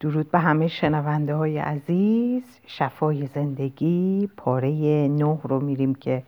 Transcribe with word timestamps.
درود 0.00 0.30
به 0.30 0.38
همه 0.38 0.68
شنونده 0.68 1.34
های 1.34 1.58
عزیز. 1.58 2.42
شفای 2.66 3.26
زندگی 3.26 4.30
پاره 4.36 4.70
نه 5.08 5.38
رو 5.44 5.60
میریم 5.60 5.94
که 5.94 6.22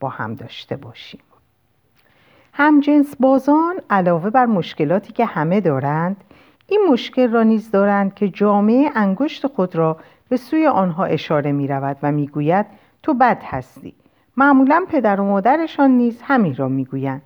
با 0.00 0.08
هم 0.08 0.34
داشته 0.34 0.76
باشیم. 0.76 1.20
همجنس 2.52 3.16
بازان 3.20 3.74
علاوه 3.90 4.30
بر 4.30 4.46
مشکلاتی 4.46 5.12
که 5.12 5.24
همه 5.24 5.60
دارند 5.60 6.16
این 6.68 6.80
مشکل 6.90 7.30
را 7.30 7.42
نیز 7.42 7.70
دارند 7.70 8.14
که 8.14 8.28
جامعه 8.28 8.90
انگشت 8.94 9.46
خود 9.46 9.76
را 9.76 9.96
به 10.28 10.36
سوی 10.36 10.66
آنها 10.66 11.04
اشاره 11.04 11.52
می 11.52 11.68
رود 11.68 11.96
و 12.02 12.12
می‌گوید 12.12 12.66
تو 13.02 13.14
بد 13.14 13.42
هستی. 13.44 13.94
معمولا 14.36 14.84
پدر 14.88 15.20
و 15.20 15.24
مادرشان 15.24 15.90
نیز 15.90 16.22
همین 16.22 16.56
را 16.56 16.68
می‌گویند. 16.68 17.22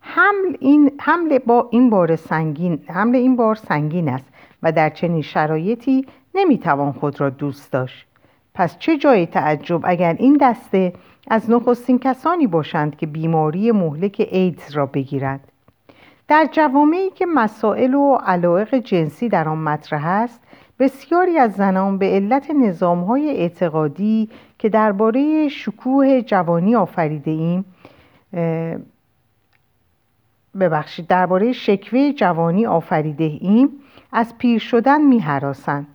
حمل 0.00 0.56
این 0.60 0.92
حمل 1.00 1.38
با 1.38 1.68
این 1.70 1.90
بار 1.90 2.16
سنگین 2.16 2.82
حمل 2.86 3.16
این 3.16 3.36
بار 3.36 3.54
سنگین 3.54 4.08
است. 4.08 4.31
و 4.62 4.72
در 4.72 4.90
چنین 4.90 5.22
شرایطی 5.22 6.06
نمی‌توان 6.34 6.92
خود 6.92 7.20
را 7.20 7.30
دوست 7.30 7.72
داشت. 7.72 8.06
پس 8.54 8.78
چه 8.78 8.96
جای 8.98 9.26
تعجب 9.26 9.80
اگر 9.84 10.16
این 10.18 10.38
دسته 10.40 10.92
از 11.30 11.50
نخستین 11.50 11.98
کسانی 11.98 12.46
باشند 12.46 12.96
که 12.96 13.06
بیماری 13.06 13.72
مهلک 13.72 14.28
ایدز 14.30 14.70
را 14.70 14.86
بگیرند 14.86 15.40
در 16.28 16.48
جوامعی 16.52 17.10
که 17.10 17.26
مسائل 17.26 17.94
و 17.94 18.14
علایق 18.14 18.74
جنسی 18.74 19.28
در 19.28 19.48
آن 19.48 19.58
مطرح 19.58 20.06
است 20.06 20.40
بسیاری 20.78 21.38
از 21.38 21.52
زنان 21.52 21.98
به 21.98 22.06
علت 22.06 22.50
نظامهای 22.50 23.30
اعتقادی 23.30 24.28
که 24.58 24.68
درباره 24.68 25.48
شکوه 25.48 26.20
جوانی 26.20 26.76
آفریده 26.76 27.30
ایم 27.30 27.64
ببخشید 30.60 31.06
درباره 31.06 31.52
شکوه 31.52 32.12
جوانی 32.12 32.66
آفریده 32.66 33.24
ایم 33.40 33.68
از 34.12 34.38
پیر 34.38 34.58
شدن 34.58 35.00
می 35.00 35.18
حراسند. 35.18 35.86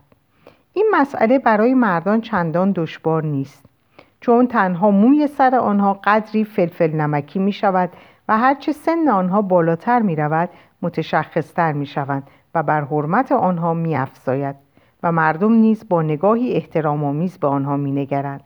این 0.73 0.87
مسئله 0.93 1.39
برای 1.39 1.73
مردان 1.73 2.21
چندان 2.21 2.71
دشوار 2.71 3.23
نیست 3.23 3.65
چون 4.21 4.47
تنها 4.47 4.91
موی 4.91 5.27
سر 5.27 5.55
آنها 5.55 5.99
قدری 6.03 6.43
فلفل 6.43 6.91
نمکی 6.91 7.39
می 7.39 7.51
شود 7.51 7.89
و 8.27 8.37
هرچه 8.37 8.71
سن 8.71 9.07
آنها 9.07 9.41
بالاتر 9.41 10.01
می 10.01 10.15
رود 10.15 10.49
متشخصتر 10.81 11.73
می 11.73 11.85
شوند 11.85 12.23
و 12.55 12.63
بر 12.63 12.81
حرمت 12.81 13.31
آنها 13.31 13.73
می 13.73 13.95
افزاید 13.95 14.55
و 15.03 15.11
مردم 15.11 15.53
نیز 15.53 15.89
با 15.89 16.01
نگاهی 16.01 16.53
احترام 16.53 17.03
آمیز 17.03 17.37
به 17.37 17.47
آنها 17.47 17.77
می 17.77 17.91
نگرند. 17.91 18.41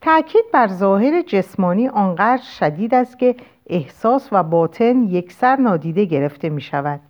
تأکید 0.00 0.44
بر 0.52 0.66
ظاهر 0.66 1.22
جسمانی 1.22 1.88
آنقدر 1.88 2.42
شدید 2.42 2.94
است 2.94 3.18
که 3.18 3.36
احساس 3.66 4.28
و 4.32 4.42
باطن 4.42 5.02
یکسر 5.02 5.56
نادیده 5.56 6.04
گرفته 6.04 6.48
می 6.48 6.60
شود. 6.60 7.00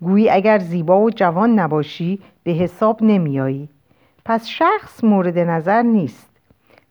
گویی 0.00 0.30
اگر 0.30 0.58
زیبا 0.58 1.00
و 1.00 1.10
جوان 1.10 1.58
نباشی 1.58 2.20
به 2.42 2.50
حساب 2.50 3.02
نمیایی. 3.02 3.68
پس 4.24 4.46
شخص 4.46 5.04
مورد 5.04 5.38
نظر 5.38 5.82
نیست. 5.82 6.30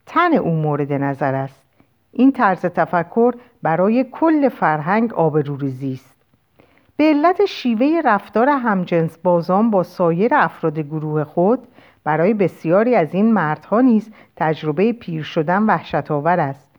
تن 0.06 0.34
او 0.34 0.52
مورد 0.52 0.94
نظر 0.94 1.36
است. 1.36 1.64
این 2.12 2.32
طرز 2.32 2.62
تفکر 2.62 3.34
برای 3.62 4.06
کل 4.12 4.50
فرهنگ 4.50 5.14
آبروریزی 5.14 5.94
است 5.94 6.16
به 6.98 7.04
علت 7.04 7.46
شیوه 7.46 8.02
رفتار 8.06 8.50
همجنس 8.50 9.18
بازان 9.18 9.72
با 9.72 9.84
سایر 9.84 10.36
افراد 10.36 10.80
گروه 10.80 11.24
خود 11.24 11.60
برای 12.04 12.34
بسیاری 12.34 12.96
از 12.96 13.14
این 13.14 13.34
مردها 13.34 13.82
نیز 13.82 14.12
تجربه 14.36 14.94
پیر 14.94 15.24
شدن 15.24 15.64
وحشت 15.64 16.12
آور 16.12 16.40
است. 16.40 16.72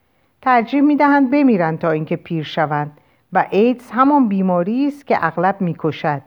ترجیح 0.43 0.81
می‌دهند 0.81 1.31
بمیرند 1.31 1.79
تا 1.79 1.91
اینکه 1.91 2.17
پیر 2.17 2.45
شوند. 2.45 2.93
و 3.33 3.47
ایدز 3.51 3.91
همان 3.91 4.29
بیماری 4.29 4.87
است 4.87 5.07
که 5.07 5.19
اغلب 5.21 5.61
می‌کشد. 5.61 6.23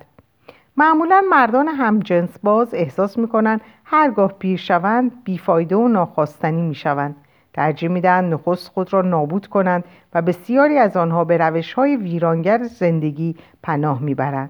معمولا 0.78 1.24
مردان 1.30 1.68
همجنس 1.68 2.40
باز 2.44 2.74
احساس 2.74 3.18
می‌کنند 3.18 3.62
هرگاه 3.86 4.34
پیر 4.40 4.58
شوند 4.58 5.12
بیفایده 5.24 5.76
و 5.76 5.88
ناخواستنی 5.88 6.62
می‌شوند. 6.62 7.16
ترجیح 7.54 7.90
می‌دهند 7.90 8.34
نخست 8.34 8.68
خود 8.68 8.94
را 8.94 9.02
نابود 9.02 9.48
کنند 9.48 9.84
و 10.14 10.22
بسیاری 10.22 10.78
از 10.78 10.98
آنها 10.98 11.24
به 11.24 11.38
روش 11.38 11.74
های 11.74 11.96
ویرانگر 11.96 12.64
زندگی 12.64 13.36
پناه 13.64 14.02
می‌برند. 14.02 14.50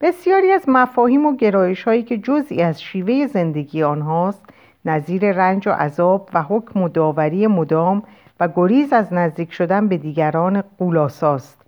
بسیاری 0.00 0.52
از 0.52 0.68
مفاهیم 0.68 1.26
و 1.26 1.36
گرایش 1.36 1.84
هایی 1.84 2.02
که 2.02 2.18
جزئی 2.18 2.62
از 2.62 2.82
شیوه 2.82 3.26
زندگی 3.26 3.82
آنهاست 3.82 4.44
نظیر 4.84 5.32
رنج 5.32 5.68
و 5.68 5.70
عذاب 5.70 6.28
و 6.34 6.42
حکم 6.42 6.82
و 6.82 6.88
داوری 6.88 7.46
مدام 7.46 8.02
و 8.40 8.48
گریز 8.56 8.92
از 8.92 9.12
نزدیک 9.12 9.52
شدن 9.52 9.88
به 9.88 9.96
دیگران 9.96 10.62
قولاساست. 10.78 11.59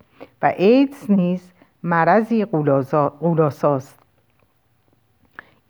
و 0.43 0.53
ایدز 0.57 1.11
نیز 1.11 1.53
مرضی 1.83 2.45
قولاساست 3.21 3.99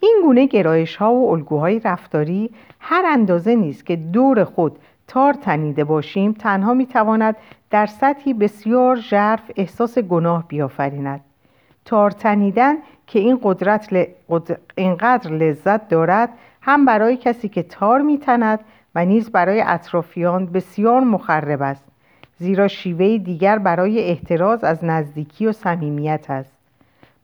این 0.01 0.21
گونه 0.25 0.47
گرایش 0.47 0.97
ها 0.97 1.15
و 1.15 1.31
الگوهای 1.31 1.81
رفتاری 1.81 2.51
هر 2.81 3.05
اندازه 3.07 3.55
نیست 3.55 3.87
که 3.87 3.97
دور 3.97 4.45
خود 4.45 4.79
تار 5.09 5.33
تنیده 5.33 5.85
باشیم 5.85 6.33
تنها 6.33 6.75
می‌تواند 6.75 7.37
در 7.71 7.87
سطحی 7.87 8.35
بسیار 8.35 8.97
ژرف 8.97 9.51
احساس 9.57 9.99
گناه 9.99 10.49
بیافریند. 10.49 11.21
تار 11.85 12.11
تنیدن 12.11 12.75
که 13.07 13.19
این 13.19 13.39
قدرت 13.43 14.07
اینقدر 14.77 15.31
لذت 15.31 15.89
دارد 15.89 16.29
هم 16.63 16.85
برای 16.85 17.17
کسی 17.17 17.49
که 17.49 17.63
تار 17.63 18.01
میتند 18.01 18.61
و 18.95 19.05
نیز 19.05 19.31
برای 19.31 19.63
اطرافیان 19.67 20.47
بسیار 20.47 21.01
مخرب 21.01 21.63
است. 21.63 21.92
زیرا 22.43 22.69
شیوه 22.69 23.19
دیگر 23.19 23.59
برای 23.59 23.99
احتراز 23.99 24.65
از 24.65 24.85
نزدیکی 24.85 25.47
و 25.47 25.53
صمیمیت 25.53 26.27
است. 26.29 26.53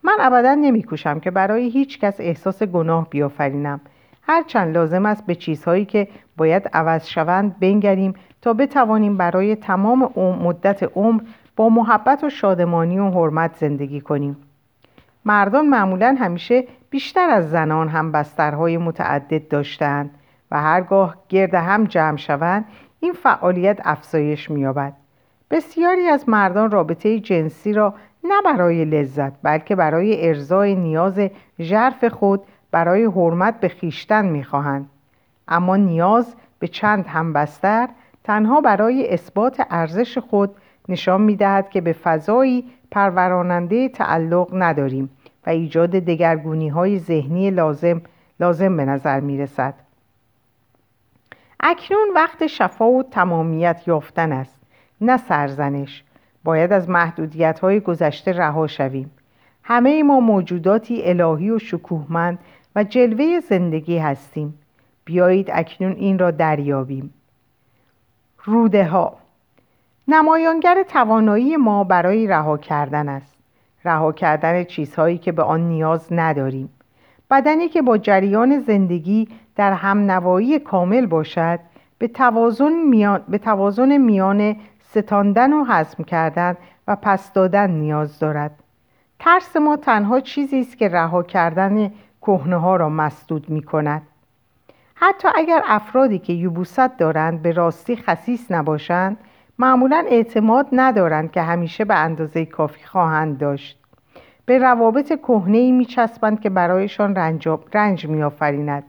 من 0.03 0.17
ابدا 0.21 0.55
نمیکوشم 0.55 1.21
که 1.21 1.31
برای 1.31 1.69
هیچ 1.69 1.99
کس 1.99 2.21
احساس 2.21 2.62
گناه 2.62 3.11
بیافرینم. 3.11 3.81
هرچند 4.23 4.75
لازم 4.75 5.07
است 5.07 5.27
به 5.27 5.34
چیزهایی 5.34 5.84
که 5.84 6.09
باید 6.37 6.71
عوض 6.73 7.07
شوند 7.07 7.59
بنگریم 7.61 8.15
تا 8.43 8.53
بتوانیم 8.53 9.17
برای 9.17 9.57
تمام 9.57 10.12
مدت 10.43 10.83
عمر 10.97 11.23
با 11.57 11.69
محبت 11.69 12.25
و 12.25 12.31
شادمانی 12.31 12.99
و 12.99 13.11
حرمت 13.11 13.57
زندگی 13.57 14.01
کنیم. 14.01 14.37
مردان 15.25 15.67
معمولا 15.67 16.17
همیشه 16.21 16.65
بیشتر 16.91 17.31
از 17.31 17.51
زنان 17.51 17.89
هم 17.89 18.12
بسترهای 18.12 18.77
متعدد 18.77 19.49
داشتند 19.49 20.11
و 20.51 20.62
هرگاه 20.62 21.17
گرد 21.28 21.55
هم 21.55 21.84
جمع 21.84 22.17
شوند 22.17 22.65
این 23.01 23.12
فعالیت 23.12 23.81
افزایش 23.84 24.51
مییابد. 24.51 24.93
بسیاری 25.50 26.09
از 26.09 26.28
مردان 26.28 26.70
رابطه 26.70 27.20
جنسی 27.20 27.72
را 27.72 27.94
نه 28.25 28.42
برای 28.44 28.84
لذت 28.84 29.32
بلکه 29.42 29.76
برای 29.76 30.28
ارزای 30.28 30.75
نیاز 30.75 31.20
ژرف 31.60 32.04
خود 32.04 32.42
برای 32.70 33.04
حرمت 33.04 33.60
به 33.60 33.69
خیشتن 33.69 34.26
می‌خواهند 34.26 34.91
اما 35.48 35.76
نیاز 35.76 36.34
به 36.59 36.69
چند 36.69 37.06
همبستر 37.06 37.88
تنها 38.25 38.60
برای 38.60 39.12
اثبات 39.14 39.66
ارزش 39.70 40.19
خود 40.19 40.54
نشان 40.88 41.20
می‌دهد 41.20 41.70
که 41.70 41.80
به 41.80 41.92
فضایی 41.92 42.70
پروراننده 42.91 43.88
تعلق 43.88 44.48
نداریم 44.53 45.10
و 45.47 45.50
ایجاد 45.50 45.91
دگرگونی 45.91 46.69
های 46.69 46.98
ذهنی 46.98 47.50
لازم 47.50 48.03
لازم 48.41 48.76
به 48.76 48.84
نظر 48.84 49.20
می 49.20 49.38
رسد. 49.38 49.75
اکنون 51.60 52.09
وقت 52.15 52.47
شفا 52.47 52.91
و 52.91 53.03
تمامیت 53.03 53.82
یافتن 53.86 54.32
است 54.32 54.58
نه 55.00 55.16
سرزنش. 55.16 56.04
باید 56.44 56.72
از 56.72 56.88
محدودیت 56.88 57.59
های 57.59 57.81
گذشته 57.81 58.32
رها 58.32 58.66
شویم. 58.66 59.10
همه 59.62 60.03
ما 60.03 60.20
موجوداتی 60.20 61.03
الهی 61.04 61.50
و 61.50 61.59
شکوهمند 61.59 62.38
و 62.76 62.84
جلوه 62.84 63.41
زندگی 63.41 63.98
هستیم. 63.98 64.54
بیایید 65.04 65.50
اکنون 65.53 65.92
این 65.92 66.19
را 66.19 66.31
دریابیم. 66.31 67.14
روده 68.44 68.84
ها. 68.84 69.16
نمایانگر 70.09 70.82
توانایی 70.88 71.56
ما 71.56 71.84
برای 71.84 72.26
رها 72.26 72.56
کردن 72.56 73.09
است. 73.09 73.34
رها 73.84 74.12
کردن 74.12 74.65
چیزهایی 74.65 75.19
که 75.19 75.32
به 75.32 75.42
آن 75.42 75.60
نیاز 75.60 76.06
نداریم. 76.10 76.69
بدنی 77.30 77.68
که 77.68 77.83
با 77.83 77.98
جریان 77.98 78.59
زندگی 78.59 79.28
در 79.56 79.72
هم 79.72 80.10
نوایی 80.10 80.59
کامل 80.59 81.06
باشد 81.06 81.60
به 81.98 82.09
توازن 82.09 82.72
میان, 82.72 83.22
به 83.28 83.39
توازن 83.39 83.97
میان 83.97 84.56
ستاندن 84.91 85.53
و 85.53 85.65
هضم 85.65 86.05
کردن 86.05 86.57
و 86.89 86.97
پس 86.97 87.33
دادن 87.33 87.71
نیاز 87.71 88.19
دارد. 88.19 88.51
ترس 89.19 89.57
ما 89.57 89.77
تنها 89.77 90.21
چیزی 90.21 90.61
است 90.61 90.79
که 90.79 90.89
رها 90.89 91.23
کردن 91.23 91.91
کهنه 92.23 92.57
ها 92.57 92.77
را 92.77 92.89
مسدود 92.89 93.51
می 93.51 93.63
کند 93.63 94.03
حتی 94.95 95.29
اگر 95.35 95.63
افرادی 95.67 96.19
که 96.19 96.33
یوبوست 96.33 96.99
دارند 96.99 97.43
به 97.43 97.53
راستی 97.53 97.97
خصیص 97.97 98.51
نباشند 98.51 99.17
معمولا 99.59 100.05
اعتماد 100.09 100.67
ندارند 100.73 101.31
که 101.31 101.43
همیشه 101.43 101.85
به 101.85 101.95
اندازه 101.95 102.45
کافی 102.45 102.85
خواهند 102.85 103.39
داشت. 103.39 103.79
به 104.47 104.59
روابط 104.59 105.09
کهنه 105.09 105.59
ای 105.59 105.85
چسبند 105.85 106.41
که 106.41 106.51
برایشان 106.51 107.15
رنج, 107.15 107.49
رنج 107.75 108.07
می 108.07 108.23
آفریند 108.23 108.85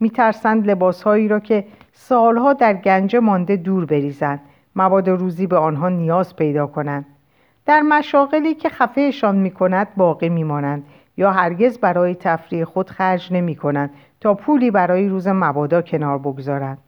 می 0.00 0.10
ترسند 0.10 0.70
لباسهایی 0.70 1.28
را 1.28 1.40
که 1.40 1.64
سالها 1.92 2.52
در 2.52 2.74
گنجه 2.74 3.20
مانده 3.20 3.56
دور 3.56 3.84
بریزند. 3.84 4.40
مواد 4.76 5.08
روزی 5.08 5.46
به 5.46 5.56
آنها 5.56 5.88
نیاز 5.88 6.36
پیدا 6.36 6.66
کنند. 6.66 7.06
در 7.66 7.82
مشاغلی 7.82 8.54
که 8.54 8.68
خفهشان 8.68 9.36
می 9.36 9.50
کند 9.50 9.88
باقی 9.96 10.28
می 10.28 10.44
مانند 10.44 10.84
یا 11.16 11.32
هرگز 11.32 11.78
برای 11.78 12.14
تفریح 12.14 12.64
خود 12.64 12.90
خرج 12.90 13.32
نمی 13.32 13.54
کنند 13.54 13.90
تا 14.20 14.34
پولی 14.34 14.70
برای 14.70 15.08
روز 15.08 15.28
مبادا 15.28 15.82
کنار 15.82 16.18
بگذارند. 16.18 16.78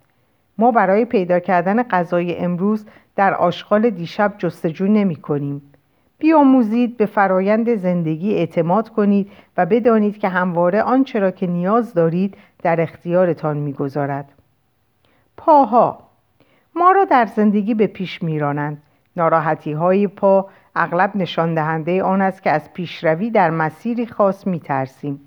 ما 0.58 0.70
برای 0.70 1.04
پیدا 1.04 1.38
کردن 1.38 1.82
غذای 1.82 2.38
امروز 2.38 2.86
در 3.16 3.34
آشغال 3.34 3.90
دیشب 3.90 4.34
جستجو 4.38 4.86
نمی 4.86 5.16
کنیم 5.16 5.62
بیاموزید 6.18 6.96
به 6.96 7.06
فرایند 7.06 7.74
زندگی 7.74 8.34
اعتماد 8.34 8.88
کنید 8.88 9.30
و 9.56 9.66
بدانید 9.66 10.18
که 10.18 10.28
همواره 10.28 10.82
آنچه 10.82 11.18
را 11.18 11.30
که 11.30 11.46
نیاز 11.46 11.94
دارید 11.94 12.36
در 12.62 12.80
اختیارتان 12.80 13.56
می‌گذارد. 13.56 14.32
پاها 15.36 16.09
ما 16.74 16.90
را 16.92 17.04
در 17.04 17.26
زندگی 17.26 17.74
به 17.74 17.86
پیش 17.86 18.22
میرانند 18.22 18.82
ناراحتی 19.16 19.72
های 19.72 20.06
پا 20.06 20.48
اغلب 20.76 21.16
نشان 21.16 21.54
دهنده 21.54 22.02
آن 22.02 22.22
است 22.22 22.42
که 22.42 22.50
از 22.50 22.72
پیشروی 22.72 23.30
در 23.30 23.50
مسیری 23.50 24.06
خاص 24.06 24.46
می 24.46 24.60
ترسیم. 24.60 25.20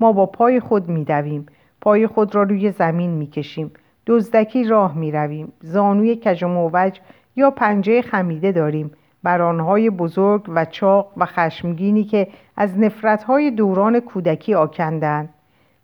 ما 0.00 0.12
با 0.12 0.26
پای 0.26 0.60
خود 0.60 0.88
می 0.88 1.04
دویم. 1.04 1.46
پای 1.80 2.06
خود 2.06 2.34
را 2.34 2.42
روی 2.42 2.70
زمین 2.70 3.10
می 3.10 3.26
کشیم. 3.26 3.70
دزدکی 4.06 4.64
راه 4.64 4.98
می 4.98 5.12
رویم. 5.12 5.52
زانوی 5.60 6.16
کج 6.16 6.44
و 6.44 6.90
یا 7.36 7.50
پنجه 7.50 8.02
خمیده 8.02 8.52
داریم. 8.52 8.90
بر 9.22 9.42
آنهای 9.42 9.90
بزرگ 9.90 10.44
و 10.48 10.64
چاق 10.64 11.12
و 11.16 11.26
خشمگینی 11.26 12.04
که 12.04 12.28
از 12.56 12.78
نفرتهای 12.78 13.50
دوران 13.50 14.00
کودکی 14.00 14.54
آکندند. 14.54 15.28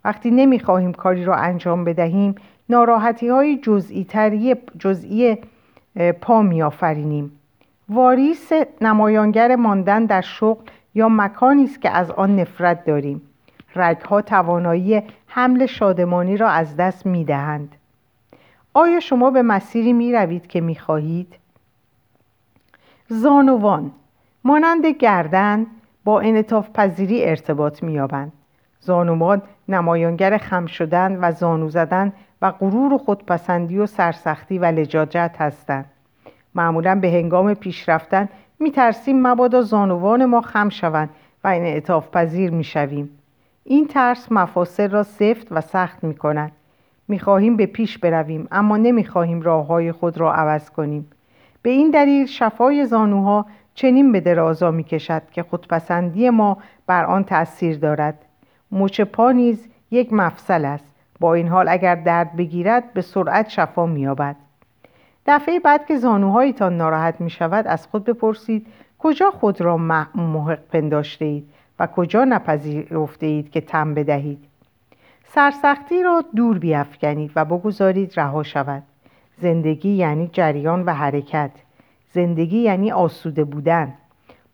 وقتی 0.05 0.31
نمی 0.31 0.59
خواهیم 0.59 0.93
کاری 0.93 1.25
را 1.25 1.35
انجام 1.35 1.83
بدهیم 1.83 2.35
ناراحتی 2.69 3.27
های 3.27 3.57
جزئی, 3.57 4.07
جزئی 4.79 5.37
پا 6.21 6.41
می 6.41 6.61
آفرینیم. 6.61 7.31
واریس 7.89 8.51
نمایانگر 8.81 9.55
ماندن 9.55 10.05
در 10.05 10.21
شغل 10.21 10.63
یا 10.95 11.09
مکانی 11.09 11.63
است 11.63 11.81
که 11.81 11.89
از 11.89 12.11
آن 12.11 12.39
نفرت 12.39 12.85
داریم 12.85 13.21
رگها 13.75 14.21
توانایی 14.21 15.03
حمل 15.27 15.65
شادمانی 15.65 16.37
را 16.37 16.49
از 16.49 16.75
دست 16.75 17.05
می 17.05 17.25
دهند. 17.25 17.75
آیا 18.73 18.99
شما 18.99 19.31
به 19.31 19.41
مسیری 19.41 19.93
می 19.93 20.13
روید 20.13 20.47
که 20.47 20.61
می 20.61 20.75
خواهید؟ 20.75 21.35
زانوان 23.07 23.91
مانند 24.43 24.85
گردن 24.85 25.65
با 26.03 26.19
انطاف 26.19 26.69
پذیری 26.69 27.25
ارتباط 27.25 27.83
می 27.83 27.93
یابند. 27.93 28.31
زانوان 28.79 29.41
نمایانگر 29.67 30.37
خم 30.37 30.65
شدن 30.65 31.19
و 31.21 31.31
زانو 31.31 31.69
زدن 31.69 32.13
و 32.41 32.51
غرور 32.51 32.93
و 32.93 32.97
خودپسندی 32.97 33.77
و 33.77 33.85
سرسختی 33.85 34.59
و 34.59 34.65
لجاجت 34.65 35.35
هستند. 35.39 35.85
معمولا 36.55 36.95
به 36.95 37.11
هنگام 37.11 37.53
پیشرفتن 37.53 38.29
می 38.59 38.71
ترسیم 38.71 39.27
مبادا 39.27 39.61
زانوان 39.61 40.25
ما 40.25 40.41
خم 40.41 40.69
شوند 40.69 41.09
و 41.43 41.47
این 41.47 41.63
اعتاف 41.63 42.09
پذیر 42.11 42.51
می 42.51 42.63
شویم. 42.63 43.09
این 43.63 43.87
ترس 43.87 44.31
مفاصل 44.31 44.89
را 44.89 45.03
سفت 45.03 45.47
و 45.51 45.61
سخت 45.61 46.03
می 46.03 46.15
کند. 46.15 46.51
می 47.07 47.19
خواهیم 47.19 47.57
به 47.57 47.65
پیش 47.65 47.97
برویم 47.97 48.47
اما 48.51 48.77
نمی 48.77 49.05
خواهیم 49.05 49.41
راه 49.41 49.67
های 49.67 49.91
خود 49.91 50.17
را 50.17 50.33
عوض 50.33 50.69
کنیم. 50.69 51.11
به 51.61 51.69
این 51.69 51.91
دلیل 51.91 52.25
شفای 52.25 52.85
زانوها 52.85 53.45
چنین 53.73 54.11
به 54.11 54.19
درازا 54.19 54.71
می 54.71 54.83
کشد 54.83 55.21
که 55.31 55.43
خودپسندی 55.43 56.29
ما 56.29 56.57
بر 56.87 57.05
آن 57.05 57.23
تأثیر 57.23 57.77
دارد. 57.77 58.25
مچ 58.71 59.01
پا 59.01 59.31
نیز 59.31 59.67
یک 59.91 60.13
مفصل 60.13 60.65
است. 60.65 60.95
با 61.19 61.33
این 61.33 61.47
حال 61.47 61.67
اگر 61.69 61.95
درد 61.95 62.35
بگیرد 62.35 62.93
به 62.93 63.01
سرعت 63.01 63.49
شفا 63.49 63.85
مییابد. 63.85 64.35
دفعه 65.25 65.59
بعد 65.59 65.85
که 65.85 65.97
زانوهایتان 65.97 66.77
ناراحت 66.77 67.21
می 67.21 67.29
شود 67.29 67.67
از 67.67 67.87
خود 67.87 68.03
بپرسید 68.03 68.67
کجا 68.99 69.31
خود 69.31 69.61
را 69.61 69.77
محق 70.15 70.59
پنداشته 70.71 71.25
اید 71.25 71.49
و 71.79 71.87
کجا 71.87 72.25
نپذیرفته 72.25 73.25
اید 73.25 73.51
که 73.51 73.61
تم 73.61 73.93
بدهید؟ 73.93 74.39
سرسختی 75.23 76.03
را 76.03 76.23
دور 76.35 76.59
بیافکنید 76.59 77.31
و 77.35 77.45
بگذارید 77.45 78.13
رها 78.19 78.43
شود. 78.43 78.83
زندگی 79.37 79.89
یعنی 79.89 80.29
جریان 80.33 80.83
و 80.83 80.93
حرکت. 80.93 81.51
زندگی 82.11 82.57
یعنی 82.57 82.91
آسوده 82.91 83.43
بودن. 83.43 83.93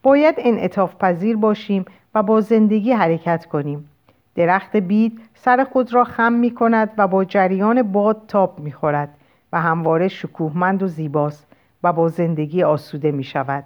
باید 0.03 0.35
انعطاف 0.37 0.95
پذیر 0.95 1.37
باشیم 1.37 1.85
و 2.15 2.23
با 2.23 2.41
زندگی 2.41 2.91
حرکت 2.91 3.45
کنیم. 3.45 3.89
درخت 4.35 4.75
بید 4.75 5.19
سر 5.33 5.63
خود 5.63 5.93
را 5.93 6.03
خم 6.03 6.33
می 6.33 6.51
کند 6.51 6.89
و 6.97 7.07
با 7.07 7.25
جریان 7.25 7.81
باد 7.81 8.21
تاب 8.27 8.59
می 8.59 8.71
خورد 8.71 9.09
و 9.53 9.61
همواره 9.61 10.07
شکوهمند 10.07 10.83
و 10.83 10.87
زیباست 10.87 11.47
و 11.83 11.93
با 11.93 12.09
زندگی 12.09 12.63
آسوده 12.63 13.11
می 13.11 13.23
شود. 13.23 13.63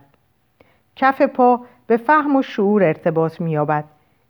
کف 0.96 1.22
پا 1.22 1.62
به 1.88 1.98
فهم 1.98 2.36
و 2.36 2.42
شعور 2.42 2.84
ارتباط 2.84 3.42
می 3.42 3.52
یابد. 3.52 3.84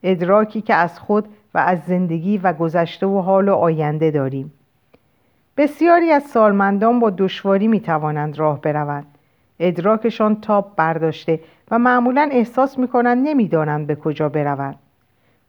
ادراکی 0.04 0.62
که 0.62 0.74
از 0.74 1.00
خود 1.00 1.26
و 1.54 1.58
از 1.58 1.80
زندگی 1.88 2.38
و 2.38 2.54
گذشته 2.54 3.06
و 3.06 3.20
حال 3.20 3.50
و 3.50 3.54
آینده 3.54 4.12
داریم. 4.12 4.54
بسیاری 5.58 6.12
از 6.12 6.24
سالمندان 6.24 7.00
با 7.00 7.10
دشواری 7.10 7.68
می 7.68 7.80
توانند 7.80 8.40
راه 8.40 8.62
بروند. 8.62 9.06
ادراکشان 9.60 10.42
تاب 10.42 10.74
برداشته 10.76 11.40
و 11.72 11.80
معمولا 11.80 12.30
احساس 12.32 12.80
می 12.80 12.88
کنند 12.88 13.28
نمی 13.28 13.48
دانند 13.48 13.88
به 13.88 13.96
کجا 13.96 14.30
بروند. 14.30 14.80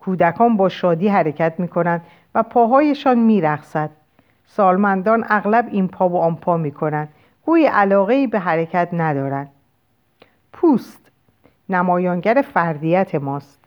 کودکان 0.08 0.56
با 0.56 0.68
شادی 0.68 1.08
حرکت 1.08 1.54
می 1.58 1.68
کنند 1.68 2.02
و 2.34 2.42
پاهایشان 2.42 3.18
می 3.18 3.40
رخصد. 3.40 3.90
سالمندان 4.46 5.24
اغلب 5.28 5.68
این 5.70 5.88
پا 5.88 6.08
و 6.08 6.16
آن 6.16 6.36
پا 6.36 6.56
می 6.56 6.72
کنند 6.72 7.08
گوی 7.44 7.66
علاقه 7.66 8.26
به 8.26 8.38
حرکت 8.38 8.88
ندارند. 8.92 9.48
پوست 10.52 11.10
نمایانگر 11.68 12.44
فردیت 12.54 13.14
ماست. 13.14 13.58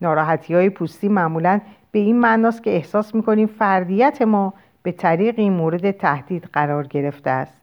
ناراحتی 0.00 0.54
های 0.54 0.70
پوستی 0.70 1.08
معمولا 1.08 1.60
به 1.92 1.98
این 1.98 2.20
معناست 2.20 2.62
که 2.62 2.70
احساس 2.70 3.14
می 3.14 3.22
کنیم 3.22 3.46
فردیت 3.46 4.22
ما 4.22 4.54
به 4.82 4.92
طریق 4.92 5.34
این 5.38 5.52
مورد 5.52 5.90
تهدید 5.90 6.48
قرار 6.52 6.86
گرفته 6.86 7.30
است. 7.30 7.60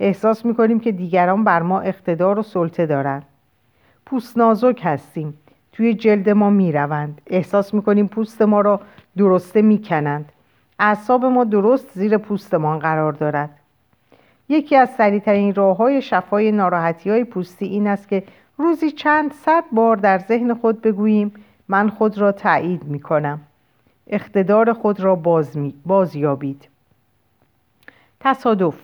احساس 0.00 0.44
می 0.44 0.54
کنیم 0.54 0.80
که 0.80 0.92
دیگران 0.92 1.44
بر 1.44 1.62
ما 1.62 1.80
اقتدار 1.80 2.38
و 2.38 2.42
سلطه 2.42 2.86
دارند. 2.86 3.26
پوست 4.06 4.38
نازک 4.38 4.80
هستیم. 4.84 5.38
توی 5.76 5.94
جلد 5.94 6.28
ما 6.28 6.50
می 6.50 6.72
روند. 6.72 7.20
احساس 7.26 7.74
می 7.74 7.82
کنیم 7.82 8.06
پوست 8.08 8.42
ما 8.42 8.60
را 8.60 8.80
درسته 9.16 9.62
می 9.62 9.82
کنند. 9.82 10.32
اعصاب 10.78 11.24
ما 11.24 11.44
درست 11.44 11.88
زیر 11.94 12.18
پوستمان 12.18 12.78
قرار 12.78 13.12
دارد. 13.12 13.50
یکی 14.48 14.76
از 14.76 14.90
سریعترین 14.90 15.54
راه 15.54 15.76
های 15.76 16.02
شفای 16.02 16.52
ناراحتی 16.52 17.10
های 17.10 17.24
پوستی 17.24 17.66
این 17.66 17.86
است 17.86 18.08
که 18.08 18.22
روزی 18.58 18.90
چند 18.90 19.32
صد 19.32 19.64
بار 19.72 19.96
در 19.96 20.18
ذهن 20.18 20.54
خود 20.54 20.82
بگوییم 20.82 21.32
من 21.68 21.88
خود 21.88 22.18
را 22.18 22.32
تایید 22.32 22.84
می 22.84 23.00
کنم. 23.00 23.40
اقتدار 24.06 24.72
خود 24.72 25.00
را 25.00 25.14
باز, 25.14 25.56
می، 25.56 25.74
باز 25.86 26.16
یابید. 26.16 26.68
تصادف 28.20 28.76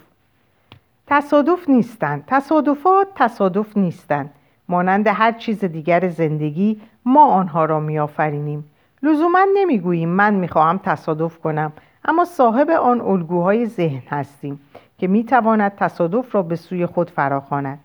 تصادف 1.06 1.68
نیستند 1.68 2.24
تصادفات 2.26 3.08
تصادف 3.14 3.76
نیستند 3.76 4.30
مانند 4.68 5.06
هر 5.06 5.32
چیز 5.32 5.64
دیگر 5.64 6.08
زندگی 6.08 6.80
ما 7.04 7.26
آنها 7.26 7.64
را 7.64 7.80
میآفرینیم. 7.80 8.64
لزوما 9.02 9.46
نمی‌گوییم 9.54 10.08
من 10.08 10.34
می‌خواهم 10.34 10.80
تصادف 10.84 11.38
کنم 11.38 11.72
اما 12.04 12.24
صاحب 12.24 12.70
آن 12.70 13.00
الگوهای 13.00 13.66
ذهن 13.66 14.02
هستیم 14.10 14.60
که 14.98 15.08
می‌تواند 15.08 15.74
تصادف 15.76 16.34
را 16.34 16.42
به 16.42 16.56
سوی 16.56 16.86
خود 16.86 17.10
فراخواند. 17.10 17.78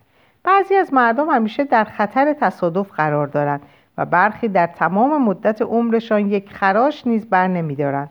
بعضی 0.43 0.75
از 0.75 0.93
مردم 0.93 1.29
همیشه 1.29 1.63
در 1.63 1.83
خطر 1.83 2.33
تصادف 2.33 2.91
قرار 2.91 3.27
دارند 3.27 3.61
و 3.97 4.05
برخی 4.05 4.47
در 4.47 4.67
تمام 4.67 5.25
مدت 5.25 5.61
عمرشان 5.61 6.27
یک 6.31 6.49
خراش 6.49 7.07
نیز 7.07 7.29
بر 7.29 7.47
نمیدارند. 7.47 8.09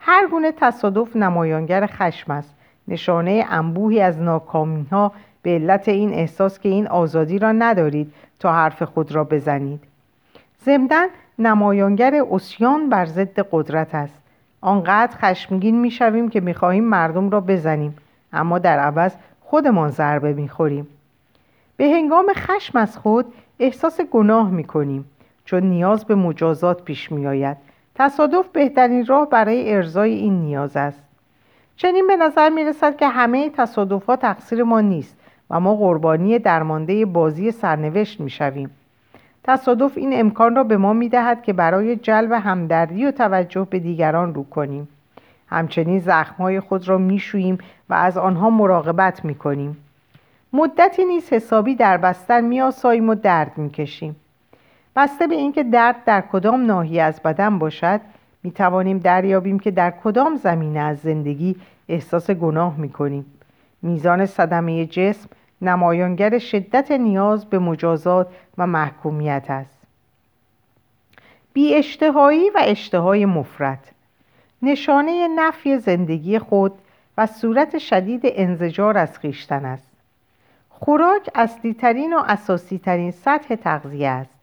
هر 0.00 0.26
گونه 0.26 0.52
تصادف 0.52 1.16
نمایانگر 1.16 1.86
خشم 1.86 2.32
است. 2.32 2.54
نشانه 2.88 3.44
انبوهی 3.50 4.00
از 4.00 4.20
ناکامی 4.20 4.86
ها 4.92 5.12
به 5.42 5.50
علت 5.50 5.88
این 5.88 6.14
احساس 6.14 6.58
که 6.58 6.68
این 6.68 6.88
آزادی 6.88 7.38
را 7.38 7.52
ندارید 7.52 8.12
تا 8.38 8.52
حرف 8.52 8.82
خود 8.82 9.12
را 9.12 9.24
بزنید. 9.24 9.80
زمدن 10.60 11.06
نمایانگر 11.38 12.24
اسیان 12.30 12.88
بر 12.88 13.06
ضد 13.06 13.38
قدرت 13.50 13.94
است. 13.94 14.22
آنقدر 14.60 15.16
خشمگین 15.16 15.80
می‌شویم 15.80 16.28
که 16.28 16.40
می‌خواهیم 16.40 16.84
مردم 16.84 17.30
را 17.30 17.40
بزنیم 17.40 17.96
اما 18.32 18.58
در 18.58 18.78
عوض 18.78 19.14
خودمان 19.40 19.90
ضربه 19.90 20.32
می‌خوریم. 20.32 20.88
به 21.76 21.84
هنگام 21.84 22.32
خشم 22.36 22.78
از 22.78 22.98
خود 22.98 23.26
احساس 23.58 24.00
گناه 24.00 24.50
می‌کنیم 24.50 25.04
چون 25.44 25.62
نیاز 25.62 26.04
به 26.04 26.14
مجازات 26.14 26.84
پیش 26.84 27.12
میآید. 27.12 27.56
تصادف 27.94 28.48
بهترین 28.48 29.06
راه 29.06 29.28
برای 29.28 29.74
ارزای 29.74 30.14
این 30.14 30.40
نیاز 30.40 30.76
است. 30.76 31.02
چنین 31.76 32.06
به 32.06 32.16
نظر 32.16 32.48
می 32.48 32.64
رسد 32.64 32.96
که 32.96 33.08
همه 33.08 33.50
تصادفات 33.50 34.20
تقصیر 34.20 34.62
ما 34.62 34.80
نیست 34.80 35.16
و 35.50 35.60
ما 35.60 35.74
قربانی 35.74 36.38
درمانده 36.38 37.06
بازی 37.06 37.50
سرنوشت 37.50 38.20
می 38.20 38.30
شویم. 38.30 38.70
تصادف 39.48 39.98
این 39.98 40.20
امکان 40.20 40.56
را 40.56 40.64
به 40.64 40.76
ما 40.76 40.92
می 40.92 41.08
دهد 41.08 41.42
که 41.42 41.52
برای 41.52 41.96
جلب 41.96 42.32
همدردی 42.32 43.04
و 43.04 43.10
توجه 43.10 43.66
به 43.70 43.78
دیگران 43.78 44.34
رو 44.34 44.44
کنیم. 44.44 44.88
همچنین 45.46 45.98
زخمهای 45.98 46.60
خود 46.60 46.88
را 46.88 46.98
می 46.98 47.18
شویم 47.18 47.58
و 47.90 47.94
از 47.94 48.16
آنها 48.16 48.50
مراقبت 48.50 49.24
می 49.24 49.34
کنیم. 49.34 49.76
مدتی 50.52 51.04
نیز 51.04 51.32
حسابی 51.32 51.74
در 51.74 51.96
بستر 51.96 52.40
می 52.40 52.60
آساییم 52.60 53.08
و 53.08 53.14
درد 53.14 53.58
می 53.58 53.70
کشیم. 53.70 54.16
بسته 54.96 55.26
به 55.26 55.34
اینکه 55.34 55.62
درد 55.62 56.04
در 56.04 56.20
کدام 56.20 56.66
ناحیه 56.66 57.02
از 57.02 57.20
بدن 57.22 57.58
باشد 57.58 58.00
می 58.42 58.50
توانیم 58.50 58.98
دریابیم 58.98 59.58
که 59.58 59.70
در 59.70 59.90
کدام 59.90 60.36
زمینه 60.36 60.80
از 60.80 60.98
زندگی 60.98 61.56
احساس 61.88 62.30
گناه 62.30 62.76
می 62.76 62.88
کنیم. 62.88 63.26
میزان 63.82 64.26
صدمه 64.26 64.86
جسم 64.86 65.28
نمایانگر 65.62 66.38
شدت 66.38 66.90
نیاز 66.90 67.46
به 67.46 67.58
مجازات 67.58 68.28
و 68.58 68.66
محکومیت 68.66 69.44
است. 69.48 69.78
بی 71.52 71.74
اشتهایی 71.74 72.50
و 72.50 72.62
اشتهای 72.64 73.24
مفرد 73.24 73.84
نشانه 74.62 75.28
نفی 75.28 75.78
زندگی 75.78 76.38
خود 76.38 76.72
و 77.18 77.26
صورت 77.26 77.78
شدید 77.78 78.20
انزجار 78.24 78.98
از 78.98 79.18
خیشتن 79.18 79.64
است. 79.64 79.90
خوراک 80.70 81.30
اصلی 81.34 81.74
ترین 81.74 82.12
و 82.12 82.22
اساسی 82.26 82.78
ترین 82.78 83.10
سطح 83.10 83.54
تغذیه 83.54 84.08
است. 84.08 84.38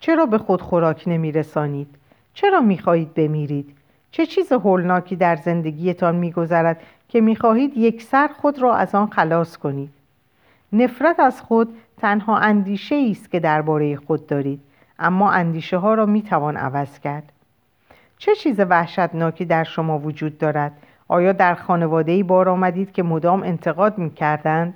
چرا 0.00 0.26
به 0.26 0.38
خود 0.38 0.62
خوراک 0.62 1.04
نمی 1.06 1.32
رسانید؟ 1.32 1.88
چرا 2.34 2.60
می 2.60 2.78
خواهید 2.78 3.14
بمیرید؟ 3.14 3.76
چه 4.10 4.26
چیز 4.26 4.52
هولناکی 4.52 5.16
در 5.16 5.36
زندگیتان 5.36 6.16
می 6.16 6.32
گذرد 6.32 6.80
که 7.08 7.20
می 7.20 7.36
خواهید 7.36 7.76
یک 7.76 8.02
سر 8.02 8.28
خود 8.28 8.58
را 8.58 8.74
از 8.74 8.94
آن 8.94 9.06
خلاص 9.06 9.56
کنید؟ 9.56 9.90
نفرت 10.72 11.20
از 11.20 11.40
خود 11.40 11.74
تنها 11.96 12.38
اندیشه 12.38 13.06
است 13.10 13.30
که 13.30 13.40
درباره 13.40 13.96
خود 13.96 14.26
دارید 14.26 14.60
اما 14.98 15.30
اندیشه 15.30 15.76
ها 15.76 15.94
را 15.94 16.06
می 16.06 16.22
توان 16.22 16.56
عوض 16.56 16.98
کرد 16.98 17.32
چه 18.18 18.34
چیز 18.34 18.60
وحشتناکی 18.60 19.44
در 19.44 19.64
شما 19.64 19.98
وجود 19.98 20.38
دارد 20.38 20.72
آیا 21.08 21.32
در 21.32 21.54
خانواده 21.54 22.22
بار 22.22 22.48
آمدید 22.48 22.92
که 22.92 23.02
مدام 23.02 23.42
انتقاد 23.42 23.98
می 23.98 24.10
کردند؟ 24.10 24.74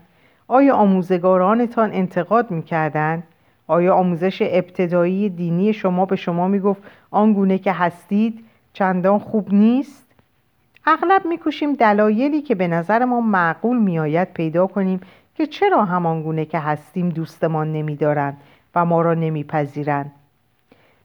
آیا 0.48 0.74
آموزگارانتان 0.74 1.92
انتقاد 1.92 2.50
می 2.50 2.62
کردند؟ 2.62 3.22
آیا 3.66 3.94
آموزش 3.94 4.42
ابتدایی 4.42 5.28
دینی 5.28 5.72
شما 5.72 6.06
به 6.06 6.16
شما 6.16 6.48
می 6.48 6.60
گفت 6.60 6.82
آنگونه 7.10 7.58
که 7.58 7.72
هستید 7.72 8.44
چندان 8.72 9.18
خوب 9.18 9.54
نیست؟ 9.54 10.06
اغلب 10.86 11.26
میکوشیم 11.26 11.72
دلایلی 11.72 12.42
که 12.42 12.54
به 12.54 12.68
نظر 12.68 13.04
ما 13.04 13.20
معقول 13.20 13.78
میآید 13.78 14.32
پیدا 14.32 14.66
کنیم 14.66 15.00
که 15.36 15.46
چرا 15.46 15.84
همانگونه 15.84 16.44
که 16.44 16.58
هستیم 16.58 17.08
دوستمان 17.08 17.72
نمیدارند 17.72 18.36
و 18.74 18.84
ما 18.84 19.02
را 19.02 19.14
نمیپذیرند؟ 19.14 20.12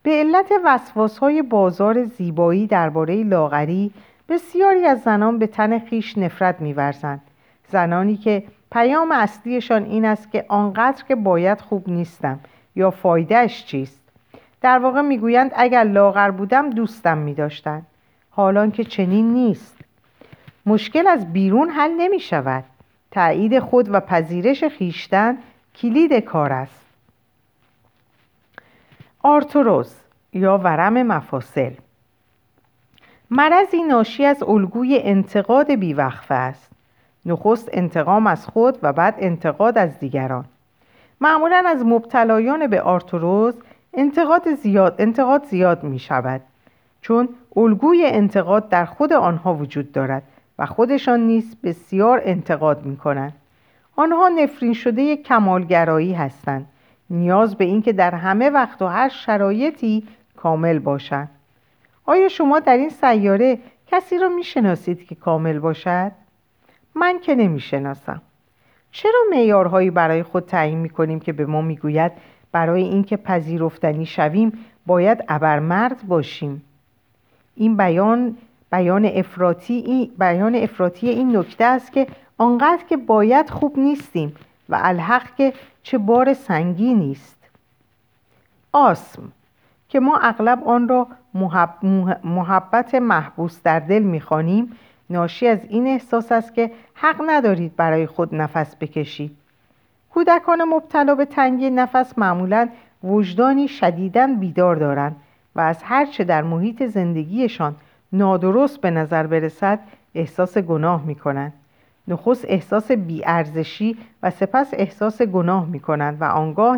به 0.04 0.12
علت 0.12 0.52
وسواس 0.66 1.18
های 1.18 1.42
بازار 1.42 2.04
زیبایی 2.04 2.68
درباره 2.68 3.24
لاغری 3.24 3.92
بسیاری 4.30 4.86
از 4.86 5.02
زنان 5.02 5.40
به 5.40 5.48
تن 5.48 5.80
خیش 5.80 6.18
نفرت 6.18 6.62
میورزند. 6.62 7.22
زنانی 7.68 8.18
که 8.18 8.44
پیام 8.72 9.12
اصلیشان 9.12 9.86
این 9.86 10.06
است 10.06 10.32
که 10.32 10.46
آنقدر 10.48 11.04
که 11.04 11.16
باید 11.16 11.62
خوب 11.62 11.90
نیستم 11.90 12.40
یا 12.76 12.92
فایدهش 12.92 13.66
چیست. 13.66 14.02
در 14.62 14.80
واقع 14.80 15.02
می‌گویند 15.02 15.52
اگر 15.56 15.84
لاغر 15.84 16.32
بودم 16.32 16.70
دوستم 16.70 17.18
میداشتند. 17.18 17.86
حالان 18.30 18.72
که 18.72 18.84
چنین 18.84 19.34
نیست. 19.34 19.78
مشکل 20.66 21.08
از 21.08 21.34
بیرون 21.34 21.70
حل 21.70 21.92
نمی 21.98 22.20
شود 22.20 22.64
تایید 23.12 23.60
خود 23.60 23.94
و 23.94 24.00
پذیرش 24.00 24.64
خیشتن 24.64 25.38
کلید 25.76 26.14
کار 26.14 26.54
است. 26.54 26.86
آرتوروز 29.24 29.96
یا 30.34 30.58
ورم 30.58 31.04
مفاصل. 31.04 31.72
مرضی 33.32 33.84
ناشی 33.84 34.26
از 34.26 34.44
الگوی 34.44 35.00
انتقاد 35.04 35.76
بیوقفه 35.76 36.34
است. 36.34 36.72
نخست 37.26 37.70
انتقام 37.74 38.28
از 38.28 38.46
خود 38.46 38.78
و 38.82 38.94
بعد 38.94 39.16
انتقاد 39.18 39.78
از 39.78 40.00
دیگران. 40.00 40.46
معمولا 41.22 41.64
از 41.68 41.86
مبتلایان 41.86 42.68
به 42.68 42.82
آرتروز 42.82 43.54
انتقاد 43.94 44.56
زیاد, 44.56 44.96
انتقاد 45.00 45.46
زیاد 45.46 45.84
می 45.84 46.00
شود 46.00 46.42
چون 47.02 47.30
الگوی 47.56 48.06
انتقاد 48.06 48.70
در 48.70 48.86
خود 48.86 49.14
آنها 49.14 49.54
وجود 49.54 49.92
دارد. 49.92 50.24
و 50.62 50.66
خودشان 50.66 51.20
نیز 51.20 51.56
بسیار 51.64 52.22
انتقاد 52.26 52.86
می 52.86 52.98
کنند. 52.98 53.34
آنها 53.96 54.28
نفرین 54.28 54.74
شده 54.74 55.18
کمالگرایی 55.18 56.14
هستند. 56.14 56.66
نیاز 57.10 57.56
به 57.56 57.66
اینکه 57.66 57.94
در 57.94 58.16
همه 58.16 58.50
وقت 58.50 58.82
و 58.82 58.88
هر 58.88 59.10
شرایطی 59.10 60.04
کامل 60.38 60.80
باشند. 60.80 61.30
آیا 62.06 62.28
شما 62.28 62.60
در 62.60 62.78
این 62.78 62.90
سیاره 62.90 63.60
کسی 63.88 64.18
را 64.18 64.30
می‌شناسید 64.30 65.08
که 65.08 65.16
کامل 65.16 65.60
باشد؟ 65.60 66.12
من 66.96 67.20
که 67.20 67.36
نمی‌شناسم. 67.36 68.22
چرا 68.92 69.20
معیارهایی 69.32 69.92
برای 69.92 70.24
خود 70.24 70.46
تعیین 70.46 70.78
می‌کنیم 70.78 71.20
که 71.20 71.34
به 71.34 71.46
ما 71.46 71.62
می‌گوید 71.62 72.12
برای 72.52 72.84
اینکه 72.84 73.18
پذیرفتنی 73.18 74.06
شویم 74.06 74.66
باید 74.86 75.24
ابرمرد 75.28 76.08
باشیم؟ 76.08 76.64
این 77.56 77.78
بیان 77.78 78.38
بیان 78.72 79.06
افراطی 79.06 80.12
بیان 80.18 80.56
افراطی 80.56 81.10
این 81.10 81.38
نکته 81.38 81.66
است 81.66 81.92
که 81.92 82.08
آنقدر 82.38 82.84
که 82.90 82.98
باید 82.98 83.50
خوب 83.50 83.80
نیستیم 83.80 84.36
و 84.70 84.80
الحق 84.82 85.36
که 85.36 85.54
چه 85.84 85.98
بار 85.98 86.34
سنگی 86.34 86.94
نیست. 86.94 87.38
آسم 88.72 89.32
که 89.90 90.00
ما 90.00 90.18
اغلب 90.18 90.64
آن 90.64 90.88
را 90.88 91.08
محبت 92.24 92.96
محبوس 92.96 93.62
در 93.64 93.80
دل 93.80 94.04
می‌خوانیم 94.04 94.78
ناشی 95.10 95.48
از 95.48 95.60
این 95.70 95.88
احساس 95.88 96.32
است 96.32 96.54
که 96.54 96.72
حق 96.94 97.22
ندارید 97.28 97.76
برای 97.76 98.08
خود 98.08 98.36
نفس 98.36 98.76
بکشید. 98.76 99.38
کودکان 100.14 100.64
مبتلا 100.64 101.16
به 101.16 101.26
تنگی 101.26 101.70
نفس 101.70 102.18
معمولا 102.18 102.70
وجدانی 103.04 103.68
شدیداً 103.68 104.28
بیدار 104.40 104.76
دارند 104.76 105.16
و 105.56 105.62
از 105.62 105.84
هرچه 105.84 106.24
در 106.24 106.42
محیط 106.42 106.84
زندگیشان 106.84 107.76
نادرست 108.14 108.82
به 108.82 108.92
نظر 108.92 109.28
برسد 109.28 109.80
احساس 110.16 110.58
گناه 110.58 111.06
می 111.06 111.16
کنند. 111.16 111.54
نخست 112.08 112.46
احساس 112.48 112.92
بیارزشی 112.92 113.98
و 114.24 114.30
سپس 114.30 114.70
احساس 114.74 115.22
گناه 115.22 115.66
می 115.66 115.80
کنند 115.80 116.22
و 116.22 116.24
آنگاه 116.24 116.78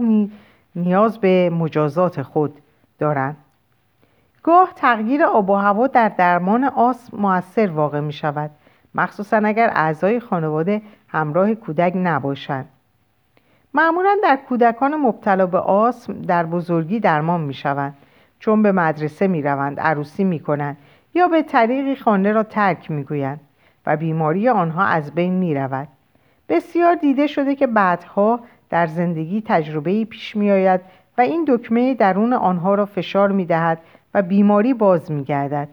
نیاز 0.75 1.17
به 1.17 1.49
مجازات 1.49 2.21
خود 2.21 2.57
دارند. 2.99 3.37
گاه 4.43 4.73
تغییر 4.75 5.23
آب 5.23 5.49
و 5.49 5.55
هوا 5.55 5.87
در 5.87 6.09
درمان 6.09 6.63
آسم 6.63 7.17
موثر 7.17 7.67
واقع 7.67 7.99
می 7.99 8.13
شود 8.13 8.51
مخصوصا 8.95 9.37
اگر 9.37 9.71
اعضای 9.75 10.19
خانواده 10.19 10.81
همراه 11.07 11.55
کودک 11.55 11.93
نباشند 11.95 12.69
معمولا 13.73 14.17
در 14.23 14.39
کودکان 14.49 14.95
مبتلا 14.95 15.45
به 15.45 15.57
آسم 15.59 16.13
در 16.13 16.45
بزرگی 16.45 16.99
درمان 16.99 17.41
می 17.41 17.53
شوند 17.53 17.93
چون 18.39 18.61
به 18.61 18.71
مدرسه 18.71 19.27
می 19.27 19.41
روند 19.41 19.79
عروسی 19.79 20.23
می 20.23 20.39
کنند 20.39 20.77
یا 21.13 21.27
به 21.27 21.41
طریقی 21.41 21.95
خانه 21.95 22.31
را 22.31 22.43
ترک 22.43 22.91
می 22.91 23.03
گویند 23.03 23.39
و 23.85 23.97
بیماری 23.97 24.49
آنها 24.49 24.85
از 24.85 25.11
بین 25.11 25.33
می 25.33 25.55
رود. 25.55 25.87
بسیار 26.49 26.95
دیده 26.95 27.27
شده 27.27 27.55
که 27.55 27.67
بعدها 27.67 28.39
در 28.69 28.87
زندگی 28.87 29.43
تجربه 29.45 30.05
پیش 30.05 30.35
می 30.35 30.51
آید 30.51 30.81
و 31.17 31.21
این 31.21 31.45
دکمه 31.47 31.93
درون 31.93 32.33
آنها 32.33 32.75
را 32.75 32.85
فشار 32.85 33.31
می 33.31 33.45
دهد 33.45 33.79
و 34.13 34.21
بیماری 34.21 34.73
باز 34.73 35.11
می 35.11 35.23
گردد. 35.23 35.67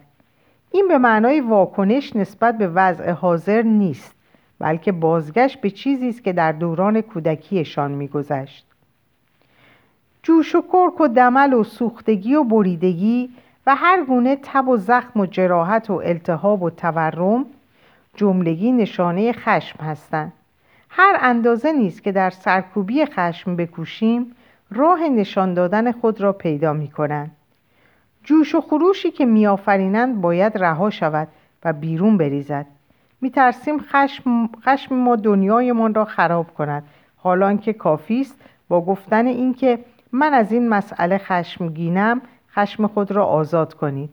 این 0.71 0.87
به 0.87 0.97
معنای 0.97 1.41
واکنش 1.41 2.15
نسبت 2.15 2.57
به 2.57 2.67
وضع 2.67 3.11
حاضر 3.11 3.61
نیست 3.61 4.15
بلکه 4.59 4.91
بازگشت 4.91 5.61
به 5.61 5.69
چیزی 5.69 6.09
است 6.09 6.23
که 6.23 6.33
در 6.33 6.51
دوران 6.51 7.01
کودکیشان 7.01 7.91
میگذشت 7.91 8.65
جوش 10.23 10.55
و 10.55 10.61
کرک 10.61 11.01
و 11.01 11.07
دمل 11.07 11.53
و 11.53 11.63
سوختگی 11.63 12.35
و 12.35 12.43
بریدگی 12.43 13.29
و 13.67 13.75
هر 13.75 14.03
گونه 14.05 14.35
تب 14.43 14.67
و 14.67 14.77
زخم 14.77 15.19
و 15.19 15.25
جراحت 15.25 15.89
و 15.89 15.93
التهاب 15.93 16.63
و 16.63 16.69
تورم 16.69 17.45
جملگی 18.15 18.71
نشانه 18.71 19.33
خشم 19.33 19.83
هستند. 19.83 20.33
هر 20.89 21.17
اندازه 21.21 21.71
نیست 21.71 22.03
که 22.03 22.11
در 22.11 22.29
سرکوبی 22.29 23.05
خشم 23.05 23.55
بکوشیم 23.55 24.35
راه 24.71 25.09
نشان 25.09 25.53
دادن 25.53 25.91
خود 25.91 26.21
را 26.21 26.33
پیدا 26.33 26.73
می 26.73 26.87
کنند. 26.87 27.31
جوش 28.23 28.55
و 28.55 28.61
خروشی 28.61 29.11
که 29.11 29.25
میآفرینند 29.25 30.21
باید 30.21 30.57
رها 30.57 30.89
شود 30.89 31.27
و 31.63 31.73
بیرون 31.73 32.17
بریزد. 32.17 32.65
میترسیم 33.21 33.79
خشم, 33.79 34.49
خشم 34.65 34.95
ما 34.95 35.15
دنیایمان 35.15 35.93
را 35.93 36.05
خراب 36.05 36.53
کند. 36.53 36.83
حالان 37.17 37.57
که 37.57 37.73
کافی 37.73 38.21
است 38.21 38.35
با 38.67 38.81
گفتن 38.81 39.27
اینکه 39.27 39.79
من 40.11 40.33
از 40.33 40.51
این 40.51 40.69
مسئله 40.69 41.17
خشمگینم 41.17 42.21
خشم 42.55 42.87
خود 42.87 43.11
را 43.11 43.25
آزاد 43.25 43.73
کنید. 43.73 44.09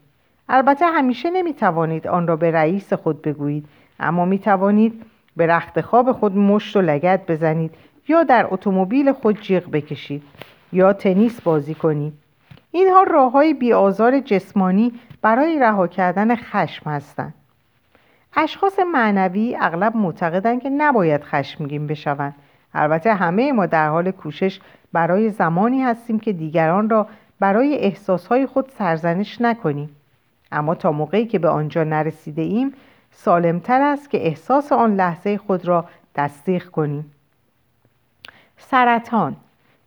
البته 0.48 0.86
همیشه 0.86 1.30
نمی‌توانید 1.30 2.06
آن 2.06 2.26
را 2.26 2.36
به 2.36 2.50
رئیس 2.50 2.92
خود 2.92 3.22
بگویید 3.22 3.66
اما 4.00 4.24
می‌توانید 4.24 5.02
به 5.36 5.46
رخت 5.46 5.80
خواب 5.80 6.12
خود 6.12 6.36
مشت 6.36 6.76
و 6.76 6.80
لگت 6.80 7.26
بزنید 7.26 7.74
یا 8.08 8.22
در 8.22 8.46
اتومبیل 8.50 9.12
خود 9.12 9.40
جیغ 9.40 9.70
بکشید 9.70 10.22
یا 10.72 10.92
تنیس 10.92 11.40
بازی 11.40 11.74
کنید. 11.74 12.12
اینها 12.70 13.02
راه 13.02 13.32
های 13.32 13.54
بیآزار 13.54 14.20
جسمانی 14.20 14.92
برای 15.22 15.58
رها 15.58 15.86
کردن 15.86 16.36
خشم 16.36 16.90
هستند. 16.90 17.34
اشخاص 18.36 18.78
معنوی 18.92 19.56
اغلب 19.60 19.96
معتقدند 19.96 20.62
که 20.62 20.70
نباید 20.70 21.24
خشمگین 21.24 21.86
بشوند. 21.86 22.34
البته 22.74 23.14
همه 23.14 23.52
ما 23.52 23.66
در 23.66 23.88
حال 23.88 24.10
کوشش 24.10 24.60
برای 24.92 25.30
زمانی 25.30 25.82
هستیم 25.82 26.18
که 26.18 26.32
دیگران 26.32 26.90
را 26.90 27.06
برای 27.40 27.78
احساسهای 27.78 28.46
خود 28.46 28.68
سرزنش 28.78 29.40
نکنیم 29.40 29.96
اما 30.52 30.74
تا 30.74 30.92
موقعی 30.92 31.26
که 31.26 31.38
به 31.38 31.48
آنجا 31.48 31.84
نرسیده 31.84 32.42
ایم 32.42 32.74
سالمتر 33.10 33.80
است 33.80 34.10
که 34.10 34.26
احساس 34.26 34.72
آن 34.72 34.94
لحظه 34.94 35.38
خود 35.38 35.68
را 35.68 35.84
تصدیق 36.14 36.68
کنیم 36.68 37.12
سرطان. 38.56 39.36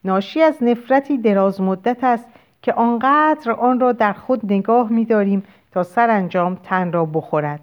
ناشی 0.04 0.42
از 0.42 0.64
نفرتی 0.64 1.18
دراز 1.18 1.62
مدت 1.62 2.04
است 2.04 2.26
که 2.62 2.74
آنقدر 2.74 3.52
آن 3.52 3.80
را 3.80 3.92
در 3.92 4.14
خود 4.14 4.54
نگاه 4.54 4.92
می 4.92 5.44
تا 5.72 5.84
سرانجام 5.84 6.56
تن 6.56 6.92
را 6.92 7.06
بخورد. 7.06 7.60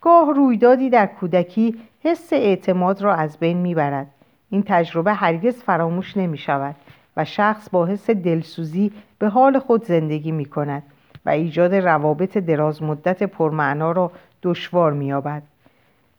گاه 0.00 0.32
رویدادی 0.34 0.90
در 0.90 1.06
کودکی 1.06 1.80
حس 2.02 2.32
اعتماد 2.32 3.02
را 3.02 3.14
از 3.14 3.38
بین 3.38 3.56
می‌برد 3.56 4.06
این 4.50 4.62
تجربه 4.66 5.14
هرگز 5.14 5.62
فراموش 5.62 6.16
نمی 6.16 6.38
شود. 6.38 6.74
و 7.16 7.24
شخص 7.24 7.68
با 7.68 7.86
حس 7.86 8.10
دلسوزی 8.10 8.92
به 9.18 9.28
حال 9.28 9.58
خود 9.58 9.84
زندگی 9.84 10.32
می 10.32 10.44
کند 10.44 10.82
و 11.26 11.30
ایجاد 11.30 11.74
روابط 11.74 12.38
دراز 12.38 12.82
مدت 12.82 13.22
پرمعنا 13.22 13.92
را 13.92 14.10
دشوار 14.42 14.92
می 14.92 15.06
یابد. 15.06 15.42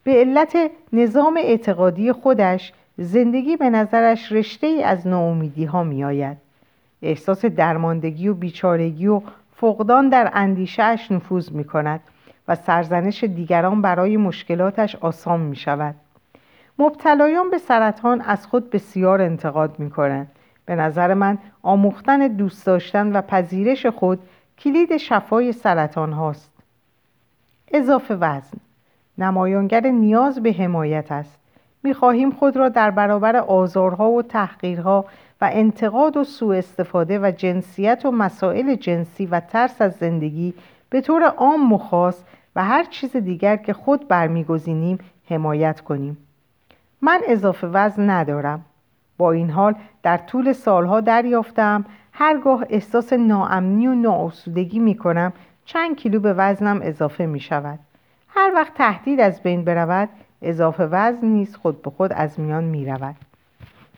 به 0.04 0.12
علت 0.12 0.70
نظام 0.92 1.36
اعتقادی 1.36 2.12
خودش 2.12 2.72
زندگی 2.98 3.56
به 3.56 3.70
نظرش 3.70 4.32
رشته 4.32 4.66
ای 4.66 4.82
از 4.82 5.06
ناامیدی 5.06 5.64
ها 5.64 5.82
می 5.82 6.04
آید. 6.04 6.36
احساس 7.02 7.44
درماندگی 7.44 8.28
و 8.28 8.34
بیچارگی 8.34 9.06
و 9.06 9.20
فقدان 9.56 10.08
در 10.08 10.30
اندیشهش 10.34 11.12
نفوذ 11.12 11.52
می 11.52 11.64
کند 11.64 12.00
و 12.48 12.54
سرزنش 12.54 13.24
دیگران 13.24 13.82
برای 13.82 14.16
مشکلاتش 14.16 14.96
آسان 14.96 15.40
می 15.40 15.56
شود. 15.56 15.94
مبتلایان 16.78 17.50
به 17.50 17.58
سرطان 17.58 18.20
از 18.20 18.46
خود 18.46 18.70
بسیار 18.70 19.22
انتقاد 19.22 19.78
می 19.78 19.90
کنند. 19.90 20.30
به 20.66 20.74
نظر 20.74 21.14
من 21.14 21.38
آموختن 21.62 22.28
دوست 22.28 22.66
داشتن 22.66 23.12
و 23.12 23.22
پذیرش 23.22 23.86
خود 23.86 24.18
کلید 24.58 24.96
شفای 24.96 25.52
سرطان 25.52 26.12
هاست. 26.12 26.52
اضافه 27.72 28.14
وزن 28.14 28.58
نمایانگر 29.18 29.86
نیاز 29.86 30.42
به 30.42 30.52
حمایت 30.52 31.12
است. 31.12 31.38
می 31.82 31.94
خواهیم 31.94 32.30
خود 32.30 32.56
را 32.56 32.68
در 32.68 32.90
برابر 32.90 33.36
آزارها 33.36 34.10
و 34.10 34.22
تحقیرها 34.22 35.04
و 35.40 35.50
انتقاد 35.52 36.16
و 36.16 36.24
سوء 36.24 36.56
استفاده 36.56 37.18
و 37.18 37.32
جنسیت 37.36 38.02
و 38.04 38.10
مسائل 38.10 38.74
جنسی 38.74 39.26
و 39.26 39.40
ترس 39.40 39.82
از 39.82 39.92
زندگی 39.92 40.54
به 40.90 41.00
طور 41.00 41.22
عام 41.22 41.68
مخاص 41.68 42.22
و 42.56 42.64
هر 42.64 42.84
چیز 42.84 43.16
دیگر 43.16 43.56
که 43.56 43.72
خود 43.72 44.08
برمیگزینیم 44.08 44.98
حمایت 45.30 45.80
کنیم 45.80 46.16
من 47.00 47.20
اضافه 47.28 47.66
وزن 47.66 48.10
ندارم 48.10 48.64
با 49.18 49.32
این 49.32 49.50
حال 49.50 49.74
در 50.02 50.16
طول 50.16 50.52
سالها 50.52 51.00
دریافتم. 51.00 51.84
هرگاه 52.12 52.64
احساس 52.70 53.12
ناامنی 53.12 53.86
و 53.86 53.94
نااسودگی 53.94 54.78
می 54.78 54.96
کنم 54.96 55.32
چند 55.64 55.96
کیلو 55.96 56.20
به 56.20 56.32
وزنم 56.32 56.80
اضافه 56.82 57.26
می 57.26 57.40
شود 57.40 57.78
هر 58.28 58.52
وقت 58.54 58.74
تهدید 58.74 59.20
از 59.20 59.42
بین 59.42 59.64
برود 59.64 60.08
اضافه 60.42 60.84
وزن 60.84 61.26
نیز 61.26 61.56
خود 61.56 61.82
به 61.82 61.90
خود 61.90 62.12
از 62.12 62.40
میان 62.40 62.64
می 62.64 62.86
رود 62.86 63.16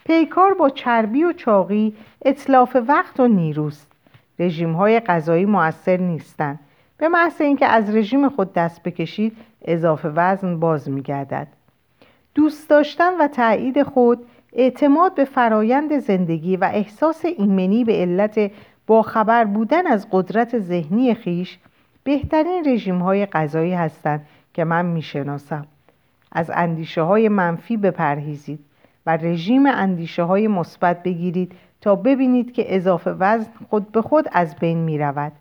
پیکار 0.04 0.54
با 0.54 0.70
چربی 0.70 1.24
و 1.24 1.32
چاقی 1.32 1.94
اطلاف 2.24 2.76
وقت 2.88 3.20
و 3.20 3.28
نیروست. 3.28 3.92
رژیم 4.38 4.72
های 4.72 5.00
غذایی 5.00 5.44
موثر 5.44 5.96
نیستند. 5.96 6.58
به 6.98 7.08
محض 7.08 7.40
اینکه 7.40 7.66
از 7.66 7.94
رژیم 7.94 8.28
خود 8.28 8.52
دست 8.52 8.82
بکشید 8.82 9.36
اضافه 9.64 10.08
وزن 10.08 10.60
باز 10.60 10.90
میگردد. 10.90 11.48
دوست 12.34 12.70
داشتن 12.70 13.16
و 13.20 13.28
تایید 13.28 13.82
خود 13.82 14.26
اعتماد 14.52 15.14
به 15.14 15.24
فرایند 15.24 15.98
زندگی 15.98 16.56
و 16.56 16.70
احساس 16.72 17.24
ایمنی 17.24 17.84
به 17.84 17.92
علت 17.92 18.50
باخبر 18.86 19.44
بودن 19.44 19.86
از 19.86 20.06
قدرت 20.10 20.58
ذهنی 20.58 21.14
خیش 21.14 21.58
بهترین 22.04 22.64
رژیم 22.66 22.98
های 22.98 23.26
غذایی 23.26 23.74
هستند 23.74 24.26
که 24.54 24.64
من 24.64 24.86
می‌شناسم 24.86 25.66
از 26.32 26.50
اندیشه 26.54 27.02
های 27.02 27.28
منفی 27.28 27.76
بپرهیزید 27.76 28.60
و 29.06 29.16
رژیم 29.16 29.66
اندیشه 29.66 30.22
های 30.22 30.48
مثبت 30.48 31.02
بگیرید 31.02 31.52
تا 31.80 31.94
ببینید 31.94 32.52
که 32.52 32.76
اضافه 32.76 33.10
وزن 33.10 33.50
خود 33.70 33.92
به 33.92 34.02
خود 34.02 34.28
از 34.32 34.56
بین 34.56 34.78
می 34.78 34.98
رود. 34.98 35.32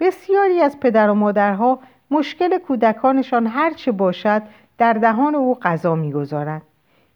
بسیاری 0.00 0.60
از 0.60 0.80
پدر 0.80 1.10
و 1.10 1.14
مادرها 1.14 1.78
مشکل 2.10 2.58
کودکانشان 2.58 3.46
هرچه 3.46 3.92
باشد 3.92 4.42
در 4.78 4.92
دهان 4.92 5.34
او 5.34 5.54
غذا 5.54 5.94
می‌گذارند 5.94 6.62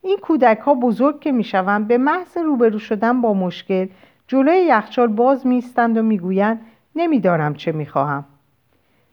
این 0.07 0.19
کودک 0.23 0.59
ها 0.59 0.75
بزرگ 0.75 1.21
که 1.21 1.33
می‌شوند 1.33 1.89
به 1.89 1.99
محض 1.99 2.37
روبرو 2.37 2.79
شدن 2.79 3.21
با 3.21 3.35
مشکل 3.35 3.87
جلوی 4.29 4.59
یخچال 4.59 5.07
باز 5.07 5.47
میستند 5.47 5.97
و 5.97 6.03
می‌گویند 6.03 6.61
نمی‌دانم 6.97 7.55
چه 7.55 7.73
می‌خواهم. 7.73 8.25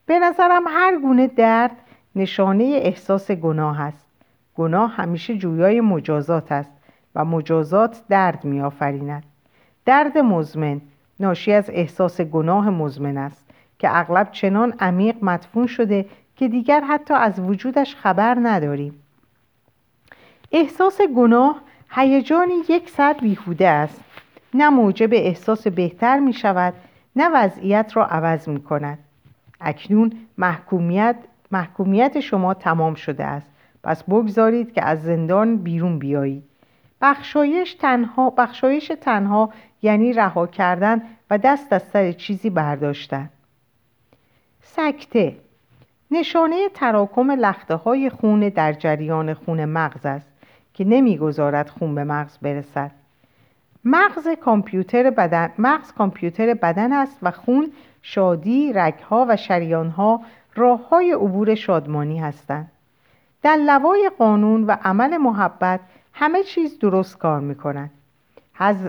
به 0.05 0.19
نظرم 0.19 0.63
هر 0.67 0.97
گونه 0.97 1.27
درد 1.27 1.75
نشانه 2.15 2.63
احساس 2.63 3.31
گناه 3.31 3.81
است. 3.81 4.07
گناه 4.55 4.91
همیشه 4.91 5.37
جویای 5.37 5.81
مجازات 5.81 6.51
است 6.51 6.71
و 7.15 7.25
مجازات 7.25 8.01
درد 8.09 8.45
میآفریند. 8.45 9.23
درد 9.85 10.17
مزمن 10.17 10.81
ناشی 11.19 11.53
از 11.53 11.69
احساس 11.69 12.21
گناه 12.21 12.69
مزمن 12.69 13.17
است 13.17 13.49
که 13.79 13.97
اغلب 13.97 14.31
چنان 14.31 14.73
عمیق 14.79 15.15
مدفون 15.21 15.67
شده 15.67 16.05
که 16.35 16.47
دیگر 16.47 16.81
حتی 16.81 17.13
از 17.13 17.39
وجودش 17.39 17.95
خبر 17.95 18.37
نداریم. 18.43 19.02
احساس 20.55 21.01
گناه 21.01 21.61
هیجانی 21.89 22.53
یک 22.69 22.89
صد 22.89 23.21
بیهوده 23.21 23.67
است. 23.67 24.03
نه 24.53 24.69
موجب 24.69 25.09
احساس 25.13 25.67
بهتر 25.67 26.19
می 26.19 26.33
شود 26.33 26.73
نه 27.15 27.29
وضعیت 27.33 27.91
را 27.93 28.05
عوض 28.05 28.49
می 28.49 28.61
کند 28.63 28.99
اکنون 29.61 30.13
محکومیت, 30.37 31.15
محکومیت 31.51 32.19
شما 32.19 32.53
تمام 32.53 32.95
شده 32.95 33.25
است. 33.25 33.51
پس 33.83 34.03
بگذارید 34.03 34.73
که 34.73 34.85
از 34.85 35.03
زندان 35.03 35.57
بیرون 35.57 35.99
بیایید. 35.99 36.43
بخشایش 37.01 37.73
تنها, 37.73 38.29
بخشایش 38.29 38.91
تنها 39.01 39.49
یعنی 39.81 40.13
رها 40.13 40.47
کردن 40.47 41.01
و 41.29 41.37
دست 41.37 41.73
از 41.73 41.83
سر 41.83 42.11
چیزی 42.11 42.49
برداشتن. 42.49 43.29
سکته. 44.61 45.35
نشانه 46.11 46.69
تراکم 46.73 47.31
لخته 47.31 47.75
های 47.75 48.09
خون 48.09 48.49
در 48.49 48.73
جریان 48.73 49.33
خون 49.33 49.65
مغز 49.65 50.05
است. 50.05 50.32
که 50.73 50.83
نمی‌گذارد 50.83 51.69
خون 51.69 51.95
به 51.95 52.03
مغز 52.03 52.37
برسد. 52.37 52.91
مغز 53.85 54.27
کامپیوتر 54.27 55.09
بدن 55.09 55.49
مغز 55.57 55.91
کامپیوتر 55.91 56.53
بدن 56.53 56.93
است 56.93 57.17
و 57.21 57.31
خون 57.31 57.71
شادی 58.01 58.73
رگها 58.73 59.25
و 59.29 59.37
شریانها 59.37 60.21
راه 60.55 60.89
های 60.89 61.11
عبور 61.11 61.55
شادمانی 61.55 62.19
هستند. 62.19 62.71
در 63.41 63.55
لوای 63.55 64.11
قانون 64.17 64.63
و 64.63 64.77
عمل 64.83 65.17
محبت 65.17 65.79
همه 66.13 66.43
چیز 66.43 66.79
درست 66.79 67.17
کار 67.17 67.39
می 67.39 67.55
کند 67.55 67.91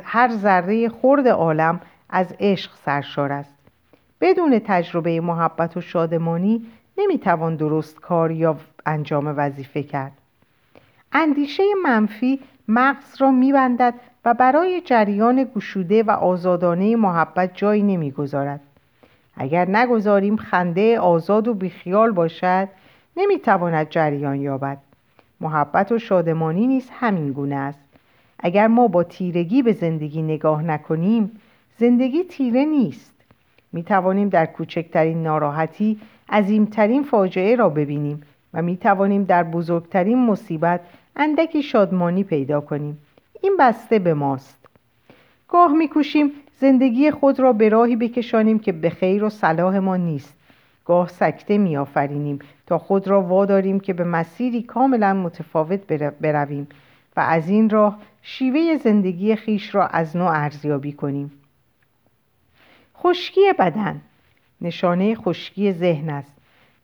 هر 0.05 0.29
ذره 0.29 0.89
خرد 0.89 1.29
عالم 1.29 1.81
از 2.11 2.35
عشق 2.41 2.71
سرشار 2.85 3.33
است. 3.33 3.55
بدون 4.21 4.59
تجربه 4.59 5.21
محبت 5.21 5.77
و 5.77 5.81
شادمانی 5.81 6.67
نمی‌توان 6.99 7.57
درست 7.57 8.01
کار 8.01 8.31
یا 8.31 8.57
انجام 8.87 9.35
وظیفه 9.37 9.83
کرد. 9.83 10.13
اندیشه 11.15 11.63
منفی 11.85 12.41
مغز 12.69 13.21
را 13.21 13.31
میبندد 13.31 13.95
و 14.25 14.35
برای 14.35 14.81
جریان 14.81 15.47
گشوده 15.57 16.03
و 16.03 16.11
آزادانه 16.11 16.97
محبت 16.97 17.51
جایی 17.55 17.83
نمی‌گذارد. 17.83 18.61
اگر 19.37 19.71
نگذاریم 19.71 20.37
خنده 20.37 20.99
آزاد 20.99 21.49
و 21.49 21.55
بیخیال 21.55 22.13
باشد 22.13 22.69
نمی‌تواند 23.17 23.89
جریان 23.89 24.41
یابد. 24.41 24.79
محبت 25.41 25.93
و 25.93 25.99
شادمانی 25.99 26.67
نیز 26.67 26.91
همین 26.93 27.33
گونه 27.33 27.57
است. 27.57 27.85
اگر 28.39 28.67
ما 28.67 28.89
با 28.89 29.03
تیرگی 29.03 29.63
به 29.63 29.73
زندگی 29.73 30.23
نگاه 30.23 30.63
نکنیم 30.63 31.41
زندگی 31.79 32.25
تیره 32.25 32.65
نیست. 32.65 33.15
می 33.73 33.83
توانیم 33.83 34.29
در 34.29 34.47
کوچکترین 34.47 35.23
ناراحتی 35.23 36.01
عظیمترین 36.29 37.03
فاجعه 37.03 37.57
را 37.57 37.69
ببینیم 37.69 38.23
و 38.55 38.63
می 38.63 38.77
توانیم 38.77 39.25
در 39.25 39.43
بزرگترین 39.43 40.27
مصیبت 40.27 40.81
اندکی 41.17 41.63
شادمانی 41.63 42.25
پیدا 42.25 42.61
کنیم. 42.61 42.99
این 43.41 43.57
بسته 43.59 43.99
به 43.99 44.15
ماست. 44.15 44.67
گاه 45.49 45.73
میکوشیم 45.73 46.33
زندگی 46.61 47.11
خود 47.11 47.41
را 47.41 47.53
به 47.53 47.69
راهی 47.69 47.97
بکشانیم 47.97 48.59
که 48.59 48.73
به 48.73 48.91
خیر 48.91 49.25
و 49.25 49.31
صلاح 49.31 49.79
ما 49.79 49.97
نیست. 49.97 50.35
گاه 50.85 51.09
سکته 51.09 51.59
میآفرینیم 51.59 52.39
تا 52.67 52.79
خود 52.79 53.09
را 53.09 53.23
واداریم 53.23 53.81
که 53.81 53.93
به 53.93 54.05
مسیری 54.05 54.63
کاملا 54.63 55.15
متفاوت 55.15 55.81
برویم 56.21 56.69
و 57.17 57.21
از 57.21 57.49
این 57.49 57.71
راه 57.71 57.99
شیوه 58.23 58.77
زندگی 58.77 59.37
خیش 59.37 59.75
را 59.75 59.87
از 59.87 60.17
نوع 60.17 60.31
ارزیابی 60.31 60.93
کنیم. 60.93 61.33
خشکی 62.97 63.41
بدن. 63.59 64.01
نشانه 64.61 65.15
خشکی 65.15 65.73
ذهن 65.73 66.11
است. 66.11 66.33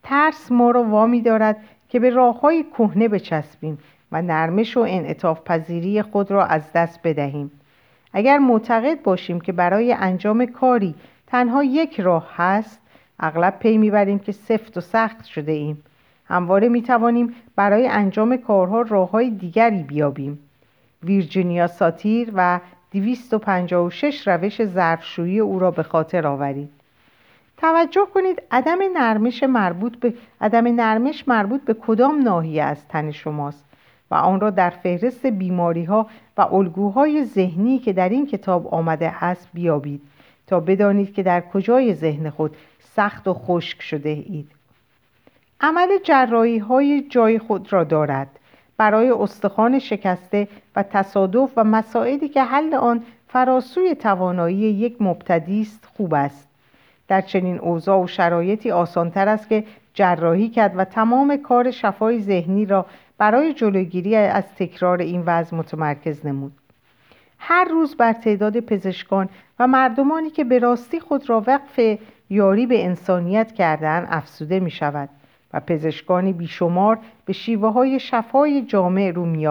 ترس 0.02 0.52
ما 0.52 0.70
را 0.70 0.84
وامی 0.84 1.20
دارد 1.20 1.56
که 1.88 2.00
به 2.00 2.10
راه 2.10 2.40
های 2.40 2.64
کهنه 2.78 3.08
بچسبیم 3.08 3.78
و 4.12 4.22
نرمش 4.22 4.76
و 4.76 4.80
انعطاف 4.80 5.40
پذیری 5.44 6.02
خود 6.02 6.30
را 6.30 6.46
از 6.46 6.72
دست 6.72 7.00
بدهیم. 7.04 7.50
اگر 8.12 8.38
معتقد 8.38 9.02
باشیم 9.02 9.40
که 9.40 9.52
برای 9.52 9.92
انجام 9.92 10.46
کاری 10.46 10.94
تنها 11.26 11.64
یک 11.64 12.00
راه 12.00 12.28
هست 12.36 12.80
اغلب 13.20 13.58
پی 13.58 13.78
می‌بریم 13.78 14.18
که 14.18 14.32
سفت 14.32 14.76
و 14.76 14.80
سخت 14.80 15.24
شده 15.24 15.52
ایم. 15.52 15.82
همواره 16.24 16.68
می 16.68 16.82
توانیم 16.82 17.34
برای 17.56 17.88
انجام 17.88 18.36
کارها 18.36 18.82
راه 18.82 19.10
های 19.10 19.30
دیگری 19.30 19.82
بیابیم. 19.82 20.38
ویرجینیا 21.02 21.66
ساتیر 21.66 22.30
و 22.34 22.60
256 22.92 24.28
روش 24.28 24.64
ظرفشویی 24.64 25.40
او 25.40 25.58
را 25.58 25.70
به 25.70 25.82
خاطر 25.82 26.26
آورید. 26.26 26.70
توجه 27.56 28.06
کنید 28.14 28.42
عدم 28.50 28.78
نرمش 28.94 29.42
مربوط 29.42 29.96
به 29.96 30.14
عدم 30.40 30.66
نرمش 30.66 31.28
مربوط 31.28 31.60
به 31.60 31.74
کدام 31.74 32.22
ناحیه 32.22 32.62
از 32.62 32.88
تن 32.88 33.10
شماست. 33.10 33.69
و 34.10 34.14
آن 34.14 34.40
را 34.40 34.50
در 34.50 34.70
فهرست 34.70 35.26
بیماری 35.26 35.84
ها 35.84 36.06
و 36.36 36.40
الگوهای 36.40 37.24
ذهنی 37.24 37.78
که 37.78 37.92
در 37.92 38.08
این 38.08 38.26
کتاب 38.26 38.74
آمده 38.74 39.24
است 39.24 39.48
بیابید 39.54 40.02
تا 40.46 40.60
بدانید 40.60 41.14
که 41.14 41.22
در 41.22 41.40
کجای 41.40 41.94
ذهن 41.94 42.30
خود 42.30 42.56
سخت 42.80 43.28
و 43.28 43.34
خشک 43.34 43.82
شده 43.82 44.08
اید. 44.08 44.50
عمل 45.60 45.88
جرایی 46.04 46.58
های 46.58 47.06
جای 47.10 47.38
خود 47.38 47.72
را 47.72 47.84
دارد. 47.84 48.28
برای 48.76 49.10
استخوان 49.10 49.78
شکسته 49.78 50.48
و 50.76 50.82
تصادف 50.82 51.50
و 51.56 51.64
مسائلی 51.64 52.28
که 52.28 52.42
حل 52.42 52.74
آن 52.74 53.02
فراسوی 53.28 53.94
توانایی 53.94 54.56
یک 54.56 54.96
مبتدی 55.02 55.60
است 55.60 55.88
خوب 55.96 56.14
است. 56.14 56.48
در 57.08 57.20
چنین 57.20 57.58
اوضاع 57.58 58.04
و 58.04 58.06
شرایطی 58.06 58.70
آسانتر 58.70 59.28
است 59.28 59.48
که 59.48 59.64
جراحی 59.94 60.48
کرد 60.48 60.72
و 60.76 60.84
تمام 60.84 61.36
کار 61.36 61.70
شفای 61.70 62.20
ذهنی 62.20 62.66
را 62.66 62.86
برای 63.18 63.54
جلوگیری 63.54 64.16
از 64.16 64.44
تکرار 64.54 64.98
این 64.98 65.22
وضع 65.26 65.56
متمرکز 65.56 66.26
نمود 66.26 66.52
هر 67.38 67.64
روز 67.64 67.96
بر 67.96 68.12
تعداد 68.12 68.60
پزشکان 68.60 69.28
و 69.58 69.66
مردمانی 69.66 70.30
که 70.30 70.44
به 70.44 70.58
راستی 70.58 71.00
خود 71.00 71.30
را 71.30 71.44
وقف 71.46 71.98
یاری 72.30 72.66
به 72.66 72.84
انسانیت 72.84 73.52
کردن 73.52 74.06
افسوده 74.10 74.60
می 74.60 74.70
شود 74.70 75.08
و 75.52 75.60
پزشکانی 75.60 76.32
بیشمار 76.32 76.98
به 77.24 77.32
شیوه 77.32 77.72
های 77.72 78.00
شفای 78.00 78.62
جامع 78.62 79.10
رو 79.10 79.26
می 79.26 79.46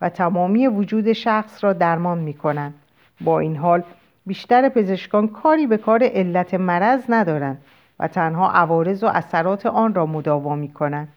و 0.00 0.08
تمامی 0.08 0.66
وجود 0.66 1.12
شخص 1.12 1.64
را 1.64 1.72
درمان 1.72 2.18
می 2.18 2.34
کنند. 2.34 2.74
با 3.20 3.40
این 3.40 3.56
حال 3.56 3.82
بیشتر 4.26 4.68
پزشکان 4.68 5.28
کاری 5.28 5.66
به 5.66 5.76
کار 5.76 6.02
علت 6.02 6.54
مرض 6.54 7.04
ندارند 7.08 7.62
و 8.02 8.08
تنها 8.08 8.50
عوارض 8.50 9.04
و 9.04 9.06
اثرات 9.06 9.66
آن 9.66 9.94
را 9.94 10.06
مداوا 10.06 10.54
می 10.56 10.72
کنند. 10.72 11.08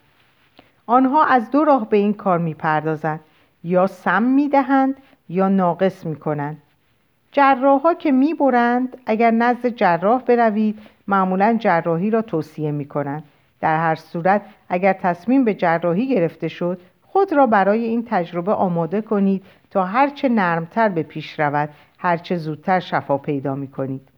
آنها 0.86 1.26
از 1.26 1.52
دو 1.52 1.64
راه 1.64 1.90
به 1.90 1.98
این 1.98 2.14
کار 2.14 2.40
می 2.40 2.54
پردازند 2.54 3.20
یا 3.64 3.88
سم 3.88 4.24
می 4.24 4.50
دهند 4.50 4.96
یا 5.30 5.50
ناقص 5.50 6.06
می 6.06 6.16
کنند. 6.16 6.58
جراح 7.32 7.82
ها 7.82 7.94
که 7.94 8.12
می 8.12 8.34
برند 8.34 8.98
اگر 9.06 9.32
نزد 9.32 9.68
جراح 9.68 10.22
بروید 10.22 10.80
معمولا 11.08 11.58
جراحی 11.60 12.10
را 12.10 12.22
توصیه 12.22 12.72
می 12.72 12.86
کنند. 12.86 13.24
در 13.62 13.78
هر 13.78 13.96
صورت 13.96 14.42
اگر 14.70 14.94
تصمیم 14.94 15.46
به 15.46 15.54
جراحی 15.54 16.08
گرفته 16.08 16.48
شد 16.48 16.82
خود 17.02 17.34
را 17.34 17.48
برای 17.48 17.84
این 17.84 18.06
تجربه 18.10 18.54
آماده 18.54 19.02
کنید 19.02 19.44
تا 19.72 19.86
هرچه 19.86 20.30
نرمتر 20.30 20.90
به 20.90 21.04
پیش 21.04 21.40
رود 21.40 21.70
هرچه 21.98 22.36
زودتر 22.36 22.80
شفا 22.80 23.18
پیدا 23.18 23.56
می 23.56 23.68
کنید. 23.68 24.15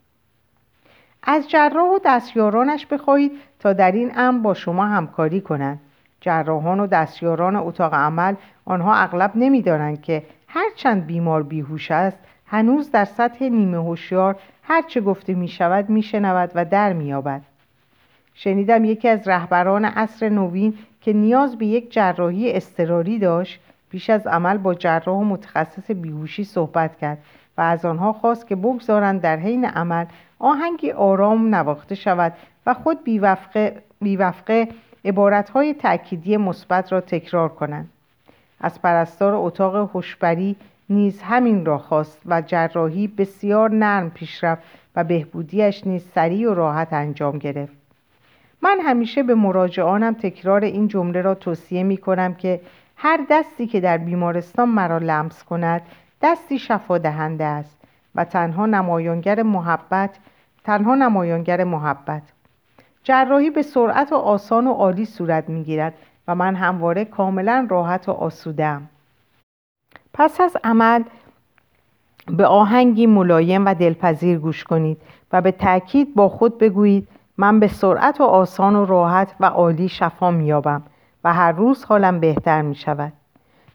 از 1.29 1.49
جراح 1.49 1.89
و 1.89 1.99
دستیارانش 2.05 2.85
بخواهید 2.85 3.31
تا 3.59 3.73
در 3.73 3.91
این 3.91 4.11
امر 4.15 4.41
با 4.41 4.53
شما 4.53 4.85
همکاری 4.85 5.41
کنند. 5.41 5.79
جراحان 6.21 6.79
و 6.79 6.87
دستیاران 6.87 7.55
اتاق 7.55 7.93
عمل 7.93 8.35
آنها 8.65 8.95
اغلب 8.95 9.31
نمی‌دانند 9.35 10.01
که 10.01 10.23
هرچند 10.47 11.05
بیمار 11.05 11.43
بیهوش 11.43 11.91
است 11.91 12.17
هنوز 12.45 12.91
در 12.91 13.05
سطح 13.05 13.45
نیمه 13.45 13.77
هوشیار 13.77 14.35
هرچه 14.63 15.01
گفته 15.01 15.33
می 15.33 15.47
شود 15.47 15.89
می 15.89 16.05
و 16.55 16.65
در 16.65 16.93
می 16.93 17.13
آبد. 17.13 17.41
شنیدم 18.33 18.85
یکی 18.85 19.07
از 19.07 19.27
رهبران 19.27 19.85
عصر 19.85 20.29
نوین 20.29 20.73
که 21.01 21.13
نیاز 21.13 21.57
به 21.57 21.65
یک 21.65 21.91
جراحی 21.91 22.53
اضطراری 22.53 23.19
داشت 23.19 23.59
پیش 23.89 24.09
از 24.09 24.27
عمل 24.27 24.57
با 24.57 24.73
جراح 24.73 25.23
متخصص 25.23 25.91
بیهوشی 25.91 26.43
صحبت 26.43 26.97
کرد 26.97 27.17
و 27.57 27.61
از 27.61 27.85
آنها 27.85 28.13
خواست 28.13 28.47
که 28.47 28.55
بگذارند 28.55 29.21
در 29.21 29.37
حین 29.37 29.65
عمل 29.65 30.05
آهنگی 30.39 30.91
آرام 30.91 31.55
نواخته 31.55 31.95
شود 31.95 32.33
و 32.65 32.73
خود 32.73 33.03
بیوفقه, 33.03 33.81
بیوفقه 34.01 34.67
عبارتهای 35.05 35.73
تأکیدی 35.73 36.37
مثبت 36.37 36.91
را 36.91 37.01
تکرار 37.01 37.49
کنند. 37.49 37.89
از 38.61 38.81
پرستار 38.81 39.33
اتاق 39.35 39.75
هوشبری 39.75 40.55
نیز 40.89 41.21
همین 41.21 41.65
را 41.65 41.77
خواست 41.77 42.21
و 42.25 42.41
جراحی 42.41 43.07
بسیار 43.07 43.71
نرم 43.71 44.09
پیش 44.09 44.43
رفت 44.43 44.63
و 44.95 45.03
بهبودیش 45.03 45.87
نیز 45.87 46.09
سریع 46.15 46.51
و 46.51 46.53
راحت 46.53 46.93
انجام 46.93 47.37
گرفت. 47.37 47.77
من 48.61 48.79
همیشه 48.79 49.23
به 49.23 49.35
مراجعانم 49.35 50.13
تکرار 50.13 50.63
این 50.63 50.87
جمله 50.87 51.21
را 51.21 51.35
توصیه 51.35 51.83
می 51.83 51.97
کنم 51.97 52.33
که 52.33 52.61
هر 52.95 53.25
دستی 53.29 53.67
که 53.67 53.79
در 53.79 53.97
بیمارستان 53.97 54.69
مرا 54.69 54.97
لمس 54.97 55.43
کند 55.43 55.81
دستی 56.21 56.59
شفا 56.59 56.97
دهنده 56.97 57.43
است. 57.43 57.76
و 58.17 58.23
تنها 58.23 58.65
نمایانگر 58.65 59.43
محبت 59.43 60.17
تنها 60.63 60.95
نمایانگر 60.95 61.63
محبت 61.63 62.21
جراحی 63.03 63.49
به 63.49 63.61
سرعت 63.61 64.11
و 64.11 64.15
آسان 64.15 64.67
و 64.67 64.73
عالی 64.73 65.05
صورت 65.05 65.49
می 65.49 65.63
گیرد 65.63 65.93
و 66.27 66.35
من 66.35 66.55
همواره 66.55 67.05
کاملا 67.05 67.67
راحت 67.69 68.09
و 68.09 68.11
آسودم 68.11 68.89
پس 70.13 70.41
از 70.41 70.57
عمل 70.63 71.03
به 72.27 72.45
آهنگی 72.45 73.05
ملایم 73.05 73.65
و 73.65 73.73
دلپذیر 73.73 74.39
گوش 74.39 74.63
کنید 74.63 75.01
و 75.33 75.41
به 75.41 75.51
تأکید 75.51 76.15
با 76.15 76.29
خود 76.29 76.57
بگویید 76.57 77.07
من 77.37 77.59
به 77.59 77.67
سرعت 77.67 78.21
و 78.21 78.23
آسان 78.23 78.75
و 78.75 78.85
راحت 78.85 79.35
و 79.39 79.45
عالی 79.45 79.89
شفا 79.89 80.31
میابم 80.31 80.83
و 81.23 81.33
هر 81.33 81.51
روز 81.51 81.85
حالم 81.85 82.19
بهتر 82.19 82.61
می 82.61 82.75
شود. 82.75 83.13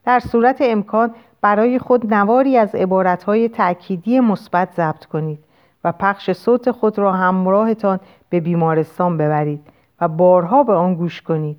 در 0.04 0.20
صورت 0.20 0.56
امکان 0.60 1.14
برای 1.42 1.78
خود 1.78 2.14
نواری 2.14 2.56
از 2.56 2.74
عبارتهای 2.74 3.48
تأکیدی 3.48 4.20
مثبت 4.20 4.74
ضبط 4.76 5.04
کنید 5.04 5.38
و 5.84 5.92
پخش 5.92 6.32
صوت 6.32 6.70
خود 6.70 6.98
را 6.98 7.12
همراهتان 7.12 8.00
به 8.30 8.40
بیمارستان 8.40 9.18
ببرید 9.18 9.66
و 10.00 10.08
بارها 10.08 10.62
به 10.62 10.72
آن 10.72 10.94
گوش 10.94 11.22
کنید. 11.22 11.56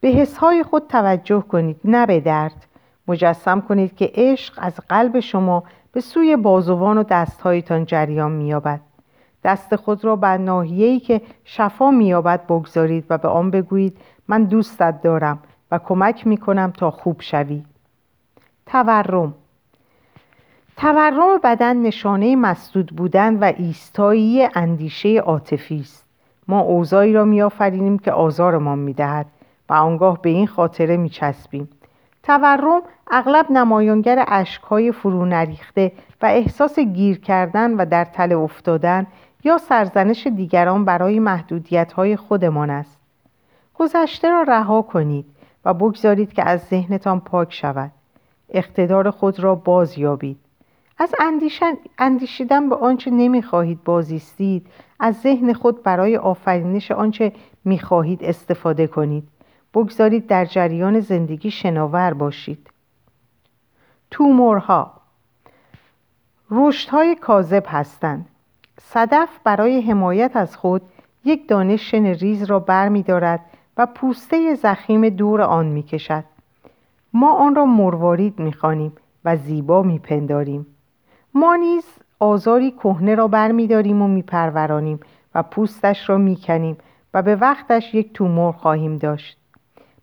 به 0.00 0.08
حسهای 0.08 0.62
خود 0.62 0.86
توجه 0.88 1.40
کنید 1.40 1.80
نه 1.84 2.06
به 2.06 2.20
درد. 2.20 2.66
مجسم 3.08 3.60
کنید 3.60 3.96
که 3.96 4.10
عشق 4.14 4.54
از 4.56 4.80
قلب 4.88 5.20
شما 5.20 5.64
به 5.92 6.00
سوی 6.00 6.36
بازوان 6.36 6.98
و 6.98 7.02
دستهایتان 7.02 7.84
جریان 7.84 8.32
مییابد. 8.32 8.80
دست 9.44 9.76
خود 9.76 10.04
را 10.04 10.16
بر 10.16 10.36
ناحیه‌ای 10.36 11.00
که 11.00 11.20
شفا 11.44 11.90
مییابد 11.90 12.46
بگذارید 12.46 13.04
و 13.10 13.18
به 13.18 13.28
آن 13.28 13.50
بگویید 13.50 13.98
من 14.28 14.44
دوستت 14.44 15.02
دارم 15.02 15.38
و 15.70 15.78
کمک 15.78 16.26
می‌کنم 16.26 16.72
تا 16.76 16.90
خوب 16.90 17.20
شوی 17.20 17.62
تورم. 18.66 19.34
تورم 20.76 21.38
بدن 21.44 21.76
نشانه 21.76 22.36
مسدود 22.36 22.86
بودن 22.96 23.36
و 23.36 23.52
ایستایی 23.56 24.48
اندیشه 24.54 25.08
عاطفی 25.08 25.80
است. 25.80 26.06
ما 26.48 26.60
اوضاعی 26.60 27.12
را 27.12 27.24
میآفرینیم 27.24 27.98
که 27.98 28.12
آزارمان 28.12 28.78
می‌دهد 28.78 29.26
و 29.68 29.74
آنگاه 29.74 30.22
به 30.22 30.30
این 30.30 30.46
خاطره 30.46 30.96
میچسبیم. 30.96 31.68
تورم 32.22 32.82
اغلب 33.10 33.50
نمایانگر 33.50 34.24
اشکهای 34.28 34.92
فرو 34.92 35.24
نریخته 35.24 35.92
و 36.22 36.26
احساس 36.26 36.78
گیر 36.78 37.20
کردن 37.20 37.74
و 37.74 37.86
در 37.86 38.04
تله 38.04 38.36
افتادن 38.36 39.06
یا 39.44 39.58
سرزنش 39.58 40.26
دیگران 40.26 40.84
برای 40.84 41.18
محدودیت 41.18 41.92
های 41.92 42.16
خودمان 42.16 42.70
است. 42.70 43.00
گذشته 43.74 44.30
را 44.30 44.42
رها 44.42 44.82
کنید 44.82 45.26
و 45.64 45.74
بگذارید 45.74 46.32
که 46.32 46.48
از 46.48 46.60
ذهنتان 46.60 47.20
پاک 47.20 47.52
شود. 47.52 47.90
اقتدار 48.50 49.10
خود 49.10 49.40
را 49.40 49.54
باز 49.54 49.98
یابید 49.98 50.38
از 50.98 51.14
اندیشیدن 51.98 52.68
به 52.68 52.76
آنچه 52.76 53.10
نمی‌خواهید 53.10 53.84
بازیستید 53.84 54.66
از 55.00 55.20
ذهن 55.20 55.52
خود 55.52 55.82
برای 55.82 56.16
آفرینش 56.16 56.90
آنچه 56.90 57.32
می‌خواهید 57.64 58.24
استفاده 58.24 58.86
کنید. 58.86 59.28
بگذارید 59.74 60.26
در 60.26 60.44
جریان 60.44 61.00
زندگی 61.00 61.50
شناور 61.50 62.14
باشید. 62.14 62.70
تومورها 64.10 64.92
رشدهای 66.50 67.14
کاذب 67.14 67.64
هستند. 67.66 68.28
صدف 68.80 69.28
برای 69.44 69.80
حمایت 69.80 70.36
از 70.36 70.56
خود 70.56 70.82
یک 71.24 71.48
دانه 71.48 71.76
شن 71.76 72.06
ریز 72.06 72.42
را 72.42 72.58
بر 72.58 72.88
می 72.88 73.02
دارد 73.02 73.40
و 73.76 73.86
پوسته 73.86 74.54
زخیم 74.54 75.08
دور 75.08 75.42
آن 75.42 75.66
می 75.66 75.82
کشد. 75.82 76.24
ما 77.18 77.32
آن 77.32 77.54
را 77.54 77.66
مروارید 77.66 78.38
می 78.38 78.52
خانیم 78.52 78.92
و 79.24 79.36
زیبا 79.36 79.82
می 79.82 79.98
پنداریم. 79.98 80.66
ما 81.34 81.56
نیز 81.56 81.84
آزاری 82.18 82.70
کهنه 82.70 83.14
را 83.14 83.28
بر 83.28 83.52
می 83.52 83.66
داریم 83.66 84.02
و 84.02 84.08
می 84.08 84.22
پرورانیم 84.22 85.00
و 85.34 85.42
پوستش 85.42 86.08
را 86.08 86.18
می 86.18 86.36
کنیم 86.36 86.76
و 87.14 87.22
به 87.22 87.36
وقتش 87.36 87.94
یک 87.94 88.12
تومور 88.12 88.52
خواهیم 88.52 88.96
داشت. 88.96 89.38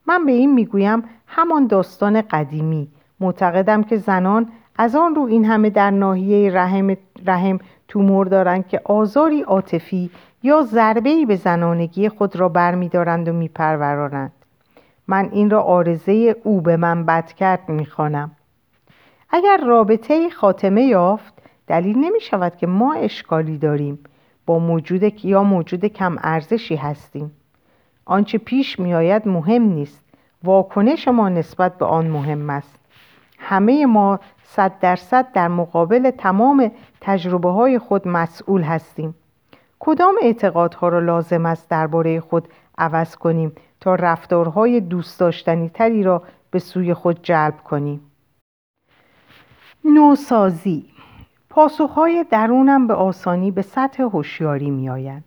من 0.08 0.26
به 0.26 0.32
این 0.32 0.54
می‌گویم 0.54 1.04
همان 1.28 1.68
داستان 1.68 2.22
قدیمی 2.22 2.88
معتقدم 3.20 3.84
که 3.84 3.98
زنان 3.98 4.48
از 4.78 4.96
آن 4.96 5.16
رو 5.16 5.22
این 5.22 5.46
همه 5.46 5.70
در 5.70 5.92
ناحیه 5.92 6.52
رحم, 6.52 6.98
رحم 7.26 7.60
تومور 7.88 8.28
دارند 8.28 8.68
که 8.68 8.82
آزاری 8.84 9.42
عاطفی 9.42 10.10
یا 10.44 10.62
ضربه‌ای 10.62 11.26
به 11.26 11.36
زنانگی 11.36 12.10
خود 12.10 12.36
را 12.36 12.50
برمیدارند 12.50 13.28
و 13.28 13.34
میپرورانند 13.34 14.32
من 15.08 15.30
این 15.32 15.50
را 15.50 15.62
آرزه 15.62 16.36
او 16.44 16.62
به 16.62 16.78
من 16.78 17.06
بد 17.06 17.32
کرد 17.32 17.70
می‌خوانم. 17.70 18.32
اگر 19.30 19.58
رابطه 19.68 20.30
خاتمه 20.30 20.84
یافت 20.84 21.34
دلیل 21.68 21.98
نمی 21.98 22.22
شود 22.22 22.56
که 22.56 22.68
ما 22.68 22.94
اشکالی 22.94 23.58
داریم 23.58 24.00
با 24.46 24.60
موجود 24.60 25.26
یا 25.26 25.44
موجود 25.44 25.86
کم 25.86 26.16
ارزشی 26.22 26.76
هستیم. 26.76 27.32
آنچه 28.06 28.38
پیش 28.38 28.80
می 28.80 28.94
آید 28.94 29.28
مهم 29.28 29.62
نیست. 29.62 30.04
واکنش 30.44 31.08
ما 31.08 31.30
نسبت 31.30 31.78
به 31.78 31.86
آن 31.86 32.08
مهم 32.08 32.50
است. 32.50 32.80
همه 33.40 33.86
ما 33.86 34.20
صد 34.44 34.80
درصد 34.80 35.32
در 35.32 35.48
مقابل 35.48 36.12
تمام 36.12 36.72
تجربه 37.02 37.50
های 37.50 37.80
خود 37.80 38.08
مسئول 38.08 38.62
هستیم. 38.62 39.16
کدام 39.80 40.16
اعتقادها 40.22 40.88
را 40.88 41.00
لازم 41.00 41.46
است 41.46 41.70
درباره 41.70 42.20
خود 42.20 42.48
عوض 42.78 43.16
کنیم 43.16 43.52
تا 43.84 43.96
رفتارهای 43.96 44.80
دوست 44.80 45.20
داشتنی 45.20 45.70
تری 45.70 46.04
را 46.04 46.24
به 46.52 46.60
سوی 46.60 46.94
خود 46.94 47.24
جلب 47.24 47.58
کنیم. 47.64 48.02
نوسازی 49.86 50.86
پاسخهای 51.50 52.26
درونم 52.30 52.88
به 52.88 52.94
آسانی 52.94 53.52
به 53.52 53.62
سطح 53.62 54.04
هوشیاری 54.04 54.72
می 54.72 54.90
آید. 54.90 55.24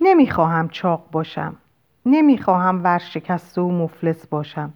نمی‌خواهم 0.00 0.68
چاق 0.68 1.04
باشم. 1.12 1.56
نمی‌خواهم 2.06 2.84
ورشکسته 2.84 3.60
و 3.60 3.70
مفلس 3.70 4.26
باشم. 4.26 4.72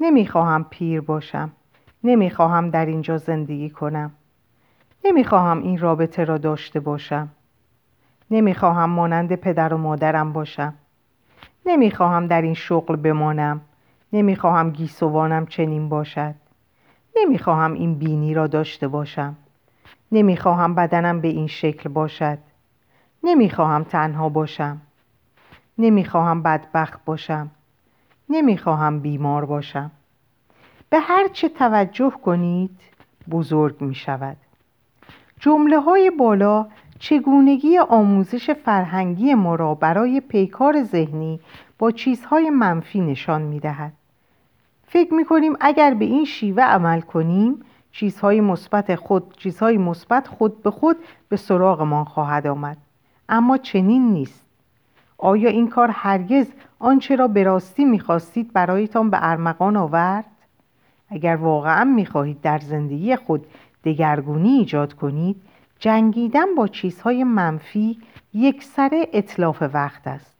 نمی‌خواهم 0.00 0.64
پیر 0.70 1.00
باشم. 1.00 1.50
نمی‌خواهم 2.04 2.70
در 2.70 2.86
اینجا 2.86 3.18
زندگی 3.18 3.70
کنم. 3.70 4.12
نمی‌خواهم 5.04 5.62
این 5.62 5.78
رابطه 5.78 6.24
را 6.24 6.38
داشته 6.38 6.80
باشم. 6.80 7.28
نمی‌خواهم 8.30 8.90
مانند 8.90 9.34
پدر 9.34 9.74
و 9.74 9.78
مادرم 9.78 10.32
باشم. 10.32 10.74
نمی‌خواهم 11.66 12.26
در 12.26 12.42
این 12.42 12.54
شغل 12.54 12.96
بمانم. 12.96 13.60
نمی‌خواهم 14.12 14.70
گیسوانم 14.70 15.46
چنین 15.46 15.88
باشد. 15.88 16.34
نمی‌خواهم 17.16 17.72
این 17.72 17.94
بینی 17.94 18.34
را 18.34 18.46
داشته 18.46 18.88
باشم. 18.88 19.36
نمی‌خواهم 20.12 20.74
بدنم 20.74 21.20
به 21.20 21.28
این 21.28 21.46
شکل 21.46 21.88
باشد. 21.88 22.38
نمی‌خواهم 23.24 23.84
تنها 23.84 24.28
باشم. 24.28 24.80
نمی‌خواهم 25.78 26.42
بدبخت 26.42 27.04
باشم. 27.04 27.50
نمی‌خواهم 28.28 29.00
بیمار 29.00 29.44
باشم. 29.44 29.90
به 30.90 30.98
هر 30.98 31.28
چه 31.28 31.48
توجه 31.48 32.10
کنید 32.10 32.80
بزرگ 33.30 33.80
می 33.80 33.94
شود 33.94 34.36
جمله 35.40 35.80
های 35.80 36.10
بالا 36.10 36.66
چگونگی 37.02 37.78
آموزش 37.78 38.50
فرهنگی 38.50 39.34
ما 39.34 39.54
را 39.54 39.74
برای 39.74 40.20
پیکار 40.20 40.82
ذهنی 40.82 41.40
با 41.78 41.90
چیزهای 41.90 42.50
منفی 42.50 43.00
نشان 43.00 43.42
می 43.42 43.60
دهد. 43.60 43.92
فکر 44.86 45.14
می 45.14 45.24
کنیم 45.24 45.56
اگر 45.60 45.94
به 45.94 46.04
این 46.04 46.24
شیوه 46.24 46.62
عمل 46.62 47.00
کنیم 47.00 47.64
چیزهای 47.92 48.40
مثبت 48.40 48.94
خود 48.94 49.36
چیزهای 49.36 49.78
مثبت 49.78 50.28
خود 50.28 50.62
به 50.62 50.70
خود 50.70 50.96
به 51.28 51.36
سراغمان 51.36 52.04
خواهد 52.04 52.46
آمد. 52.46 52.76
اما 53.28 53.56
چنین 53.56 54.12
نیست. 54.12 54.44
آیا 55.18 55.50
این 55.50 55.68
کار 55.68 55.90
هرگز 55.92 56.46
آنچه 56.78 57.16
را 57.16 57.28
به 57.28 57.42
راستی 57.42 57.84
می‌خواستید 57.84 58.52
برایتان 58.52 59.10
به 59.10 59.18
ارمغان 59.20 59.76
آورد؟ 59.76 60.26
اگر 61.08 61.36
واقعا 61.36 61.84
می‌خواهید 61.84 62.40
در 62.40 62.58
زندگی 62.58 63.16
خود 63.16 63.46
دگرگونی 63.84 64.48
ایجاد 64.48 64.92
کنید 64.92 65.36
جنگیدن 65.82 66.54
با 66.54 66.68
چیزهای 66.68 67.24
منفی 67.24 67.98
یک 68.34 68.64
سر 68.64 69.06
اطلاف 69.12 69.62
وقت 69.62 70.06
است. 70.06 70.36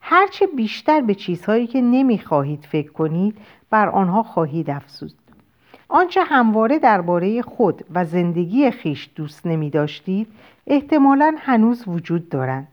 هرچه 0.00 0.46
بیشتر 0.46 1.00
به 1.00 1.14
چیزهایی 1.14 1.66
که 1.66 1.80
نمی‌خواهید 1.80 2.66
فکر 2.70 2.92
کنید 2.92 3.38
بر 3.70 3.88
آنها 3.88 4.22
خواهید 4.22 4.70
افزود. 4.70 5.12
آنچه 5.88 6.24
همواره 6.24 6.78
درباره 6.78 7.42
خود 7.42 7.84
و 7.94 8.04
زندگی 8.04 8.70
خیش 8.70 9.10
دوست 9.14 9.46
نمی 9.46 9.70
داشتید 9.70 10.26
احتمالا 10.66 11.34
هنوز 11.38 11.84
وجود 11.86 12.28
دارند. 12.28 12.68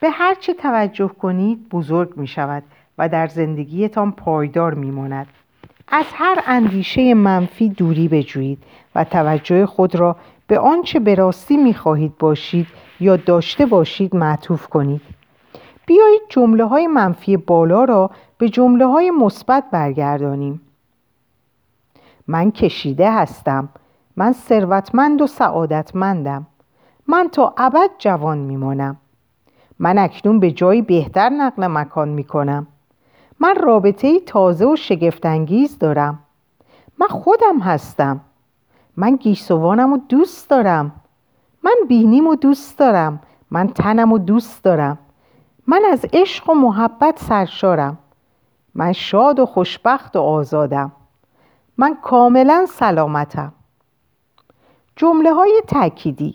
به 0.00 0.10
هر 0.10 0.34
چه 0.34 0.54
توجه 0.54 1.08
کنید 1.08 1.68
بزرگ 1.68 2.16
می 2.16 2.26
شود 2.26 2.62
و 2.98 3.08
در 3.08 3.26
زندگیتان 3.26 4.12
پایدار 4.12 4.74
می 4.74 4.90
ماند. 4.90 5.26
از 5.88 6.06
هر 6.12 6.42
اندیشه 6.46 7.14
منفی 7.14 7.68
دوری 7.68 8.08
بجویید 8.08 8.62
و 8.94 9.04
توجه 9.04 9.66
خود 9.66 9.94
را 9.94 10.16
به 10.50 10.58
آنچه 10.58 11.00
به 11.00 11.14
راستی 11.14 11.56
می 11.56 11.74
خواهید 11.74 12.18
باشید 12.18 12.66
یا 13.00 13.16
داشته 13.16 13.66
باشید 13.66 14.16
معطوف 14.16 14.66
کنید. 14.66 15.00
بیایید 15.86 16.22
جمله 16.28 16.64
های 16.64 16.86
منفی 16.86 17.36
بالا 17.36 17.84
را 17.84 18.10
به 18.38 18.48
جمله 18.48 18.86
های 18.86 19.10
مثبت 19.10 19.64
برگردانیم. 19.72 20.60
من 22.26 22.50
کشیده 22.50 23.12
هستم. 23.12 23.68
من 24.16 24.32
ثروتمند 24.32 25.22
و 25.22 25.26
سعادتمندم. 25.26 26.46
من 27.06 27.28
تا 27.32 27.54
ابد 27.58 27.90
جوان 27.98 28.38
میمانم. 28.38 28.96
من 29.78 29.98
اکنون 29.98 30.40
به 30.40 30.50
جایی 30.50 30.82
بهتر 30.82 31.28
نقل 31.28 31.66
مکان 31.66 32.08
می‌کنم. 32.08 32.66
من 33.40 33.54
رابطه 33.56 34.20
تازه 34.20 34.66
و 34.66 34.76
شگفتانگیز 34.76 35.78
دارم. 35.78 36.18
من 36.98 37.06
خودم 37.06 37.58
هستم. 37.58 38.20
من 39.00 39.16
گیسوانم 39.16 39.92
و 39.92 39.98
دوست 40.08 40.50
دارم. 40.50 40.92
من 41.64 41.74
بینیم 41.88 42.26
و 42.26 42.34
دوست 42.34 42.78
دارم. 42.78 43.20
من 43.50 43.68
تنم 43.68 44.12
و 44.12 44.18
دوست 44.18 44.64
دارم. 44.64 44.98
من 45.66 45.82
از 45.92 46.06
عشق 46.12 46.50
و 46.50 46.54
محبت 46.54 47.18
سرشارم. 47.18 47.98
من 48.74 48.92
شاد 48.92 49.38
و 49.38 49.46
خوشبخت 49.46 50.16
و 50.16 50.20
آزادم. 50.20 50.92
من 51.76 51.96
کاملا 52.02 52.66
سلامتم. 52.68 53.52
جمله 54.96 55.32
های 55.32 55.62
تأکیدی. 55.66 56.34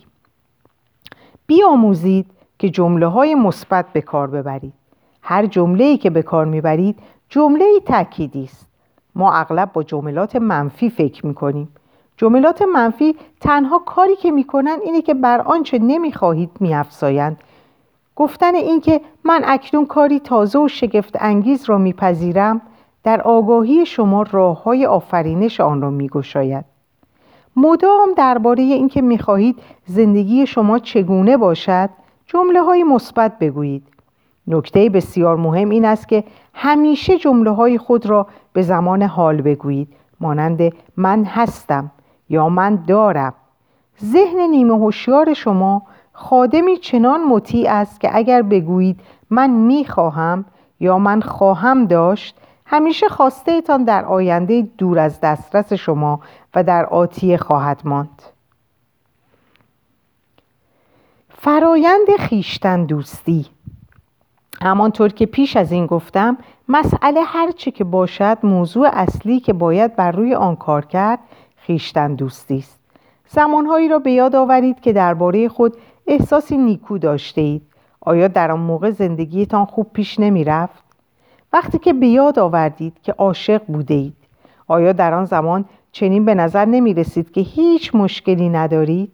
بیاموزید 1.48 2.32
که 2.60 2.70
جمله 2.70 3.08
های 3.08 3.36
مثبت 3.36 3.94
به 3.94 4.02
کار 4.02 4.28
ببرید. 4.28 4.74
هر 5.22 5.46
جمله 5.46 5.84
ای 5.84 5.98
که 5.98 6.10
به 6.10 6.22
کار 6.22 6.46
می‌برید 6.46 7.00
جمله 7.30 7.66
ای 7.66 7.82
تأکیدی 7.86 8.44
است. 8.44 8.68
ما 9.16 9.34
اغلب 9.34 9.74
با 9.74 9.84
جملات 9.84 10.36
منفی 10.36 10.90
فکر 10.90 11.26
می‌کنیم. 11.26 11.70
جملات 12.18 12.62
منفی 12.62 13.16
تنها 13.40 13.80
کاری 13.80 14.16
که 14.16 14.32
می‌کنن 14.32 14.78
اینه 14.84 15.02
که 15.02 15.14
بر 15.14 15.42
آنچه 15.42 15.80
نمی‌خواهید 15.80 16.50
میافزایند. 16.60 17.38
گفتن 18.16 18.56
اینکه 18.56 19.02
من 19.24 19.42
اکنون 19.46 19.86
کاری 19.86 20.20
تازه 20.20 20.60
و 20.60 20.68
شگفت 20.68 21.16
انگیز 21.20 21.66
را 21.66 21.78
میپذیرم 21.78 22.62
در 23.04 23.22
آگاهی 23.22 23.86
شما 23.86 24.24
راه 24.32 24.64
های 24.64 24.86
آفرینش 24.86 25.62
آن 25.62 25.82
را 25.82 25.90
میگشاید. 25.90 26.66
مدام 27.56 28.10
درباره 28.18 28.64
اینکه 28.64 29.02
می‌خواهید 29.02 29.60
زندگی 29.86 30.48
شما 30.48 30.80
چگونه 30.80 31.38
باشد 31.38 31.90
جمله 32.26 32.62
های 32.62 32.84
مثبت 32.84 33.40
بگویید. 33.40 33.88
نکته 34.48 34.90
بسیار 34.90 35.36
مهم 35.36 35.70
این 35.70 35.86
است 35.86 36.08
که 36.08 36.24
همیشه 36.54 37.18
جمله 37.18 37.52
های 37.52 37.78
خود 37.78 38.06
را 38.06 38.28
به 38.54 38.62
زمان 38.62 39.02
حال 39.02 39.42
بگویید. 39.42 39.88
مانند 40.20 40.74
من 40.98 41.24
هستم. 41.24 41.92
یا 42.30 42.50
من 42.50 42.76
دارم. 42.76 43.34
ذهن 44.04 44.40
نیمه 44.40 44.74
هوشیار 44.74 45.34
شما 45.34 45.82
خادمی 46.14 46.78
چنان 46.78 47.24
مطیع 47.24 47.72
است 47.72 48.00
که 48.00 48.10
اگر 48.14 48.42
بگویید 48.42 49.00
من 49.30 49.50
می‌خواهم 49.50 50.46
یا 50.80 51.00
من 51.00 51.22
خواهم 51.22 51.86
داشت 51.86 52.36
همیشه 52.66 53.08
خواسته 53.08 53.62
تان 53.62 53.84
در 53.84 54.06
آینده 54.06 54.68
دور 54.78 55.00
از 55.00 55.20
دسترس 55.22 55.74
شما 55.74 56.20
و 56.56 56.64
در 56.64 56.86
آتی 56.86 57.38
خواهد 57.38 57.82
ماند. 57.86 58.22
فرایند 61.30 62.08
خیشتن 62.20 62.86
دوستی. 62.86 63.46
همانطور 64.62 65.10
که 65.10 65.26
پیش 65.26 65.58
از 65.58 65.72
این 65.72 65.86
گفتم 65.86 66.38
مسئله 66.70 67.22
هرچه 67.24 67.72
که 67.72 67.84
باشد 67.84 68.38
موضوع 68.44 68.90
اصلی 68.94 69.40
که 69.40 69.54
باید 69.54 69.96
بر 69.96 70.12
روی 70.12 70.36
آن 70.36 70.56
کار 70.56 70.86
کرد 70.86 71.20
خیشتن 71.68 72.16
دوستی 72.16 72.58
است 72.58 72.80
زمانهایی 73.28 73.88
را 73.88 74.00
به 74.00 74.12
یاد 74.12 74.36
آورید 74.36 74.80
که 74.80 74.94
درباره 74.94 75.50
خود 75.50 75.78
احساسی 76.08 76.58
نیکو 76.58 76.98
داشته 76.98 77.42
اید 77.42 77.62
آیا 78.02 78.28
در 78.28 78.52
آن 78.52 78.60
موقع 78.60 78.92
زندگیتان 78.92 79.66
خوب 79.66 79.88
پیش 79.94 80.20
نمی 80.20 80.44
رفت؟ 80.44 80.84
وقتی 81.54 81.80
که 81.80 81.94
به 81.94 82.08
یاد 82.08 82.40
آوردید 82.40 82.94
که 83.04 83.12
عاشق 83.12 83.62
بوده 83.68 83.94
اید 83.94 84.16
آیا 84.68 84.92
در 84.92 85.14
آن 85.14 85.26
زمان 85.26 85.66
چنین 85.92 86.26
به 86.26 86.36
نظر 86.36 86.66
نمی 86.66 86.94
رسید 86.94 87.32
که 87.32 87.42
هیچ 87.42 87.96
مشکلی 87.96 88.50
ندارید؟ 88.50 89.12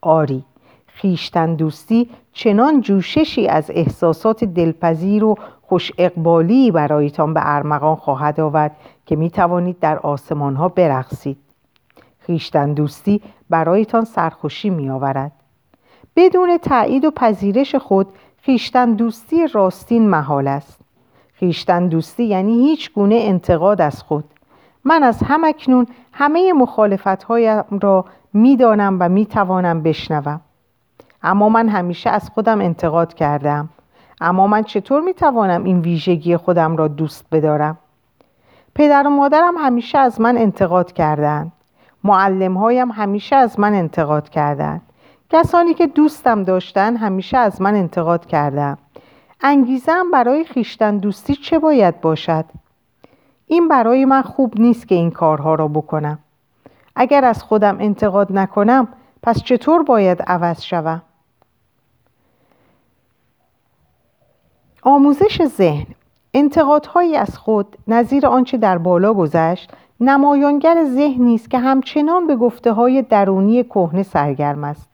آری 0.00 0.44
خیشتن 0.86 1.54
دوستی 1.54 2.10
چنان 2.32 2.80
جوششی 2.80 3.48
از 3.48 3.70
احساسات 3.74 4.44
دلپذیر 4.44 5.24
و 5.24 5.34
خوش 5.62 5.92
اقبالی 5.98 6.70
برایتان 6.70 7.34
به 7.34 7.40
ارمغان 7.44 7.96
خواهد 7.96 8.40
آورد 8.40 8.76
که 9.06 9.16
می 9.16 9.30
توانید 9.30 9.78
در 9.80 9.98
آسمان 9.98 10.56
ها 10.56 10.68
برقصید 10.68 11.45
خیشتن 12.26 12.72
دوستی 12.72 13.22
برایتان 13.50 14.04
سرخوشی 14.04 14.70
می 14.70 14.90
آورد. 14.90 15.32
بدون 16.16 16.58
تایید 16.58 17.04
و 17.04 17.10
پذیرش 17.10 17.74
خود 17.74 18.06
خیشتن 18.42 18.92
دوستی 18.92 19.46
راستین 19.46 20.08
محال 20.08 20.48
است. 20.48 20.80
خیشتن 21.32 21.88
دوستی 21.88 22.24
یعنی 22.24 22.52
هیچ 22.52 22.92
گونه 22.92 23.14
انتقاد 23.14 23.80
از 23.80 24.02
خود. 24.02 24.24
من 24.84 25.02
از 25.02 25.22
همکنون 25.22 25.86
همه 26.12 26.52
مخالفت 26.52 27.22
هایم 27.22 27.64
را 27.82 28.04
می‌دانم 28.32 28.96
و 29.00 29.08
می‌توانم 29.08 29.82
بشنوم. 29.82 30.40
اما 31.22 31.48
من 31.48 31.68
همیشه 31.68 32.10
از 32.10 32.30
خودم 32.30 32.60
انتقاد 32.60 33.14
کردم. 33.14 33.68
اما 34.20 34.46
من 34.46 34.62
چطور 34.62 35.00
می‌توانم 35.00 35.64
این 35.64 35.80
ویژگی 35.80 36.36
خودم 36.36 36.76
را 36.76 36.88
دوست 36.88 37.26
بدارم؟ 37.32 37.78
پدر 38.74 39.06
و 39.06 39.10
مادرم 39.10 39.54
همیشه 39.58 39.98
از 39.98 40.20
من 40.20 40.36
انتقاد 40.36 40.92
کردند. 40.92 41.52
معلم 42.06 42.56
هایم 42.56 42.90
همیشه 42.90 43.36
از 43.36 43.60
من 43.60 43.74
انتقاد 43.74 44.28
کردند. 44.28 44.80
کسانی 45.30 45.74
که 45.74 45.86
دوستم 45.86 46.42
داشتن 46.42 46.96
همیشه 46.96 47.38
از 47.38 47.62
من 47.62 47.74
انتقاد 47.74 48.26
کردند. 48.26 48.78
انگیزم 49.40 50.10
برای 50.12 50.44
خیشتن 50.44 50.98
دوستی 50.98 51.34
چه 51.34 51.58
باید 51.58 52.00
باشد؟ 52.00 52.44
این 53.46 53.68
برای 53.68 54.04
من 54.04 54.22
خوب 54.22 54.60
نیست 54.60 54.88
که 54.88 54.94
این 54.94 55.10
کارها 55.10 55.54
را 55.54 55.68
بکنم. 55.68 56.18
اگر 56.96 57.24
از 57.24 57.42
خودم 57.42 57.76
انتقاد 57.80 58.32
نکنم 58.32 58.88
پس 59.22 59.42
چطور 59.42 59.82
باید 59.82 60.22
عوض 60.22 60.62
شوم؟ 60.62 61.02
آموزش 64.82 65.44
ذهن 65.44 65.86
انتقادهایی 66.34 67.16
از 67.16 67.38
خود 67.38 67.76
نظیر 67.88 68.26
آنچه 68.26 68.56
در 68.56 68.78
بالا 68.78 69.14
گذشت 69.14 69.72
نمایانگر 70.00 70.84
ذهنی 70.84 71.34
است 71.34 71.50
که 71.50 71.58
همچنان 71.58 72.26
به 72.26 72.36
گفته 72.36 72.72
های 72.72 73.02
درونی 73.02 73.64
کهنه 73.64 74.02
سرگرم 74.02 74.64
است 74.64 74.90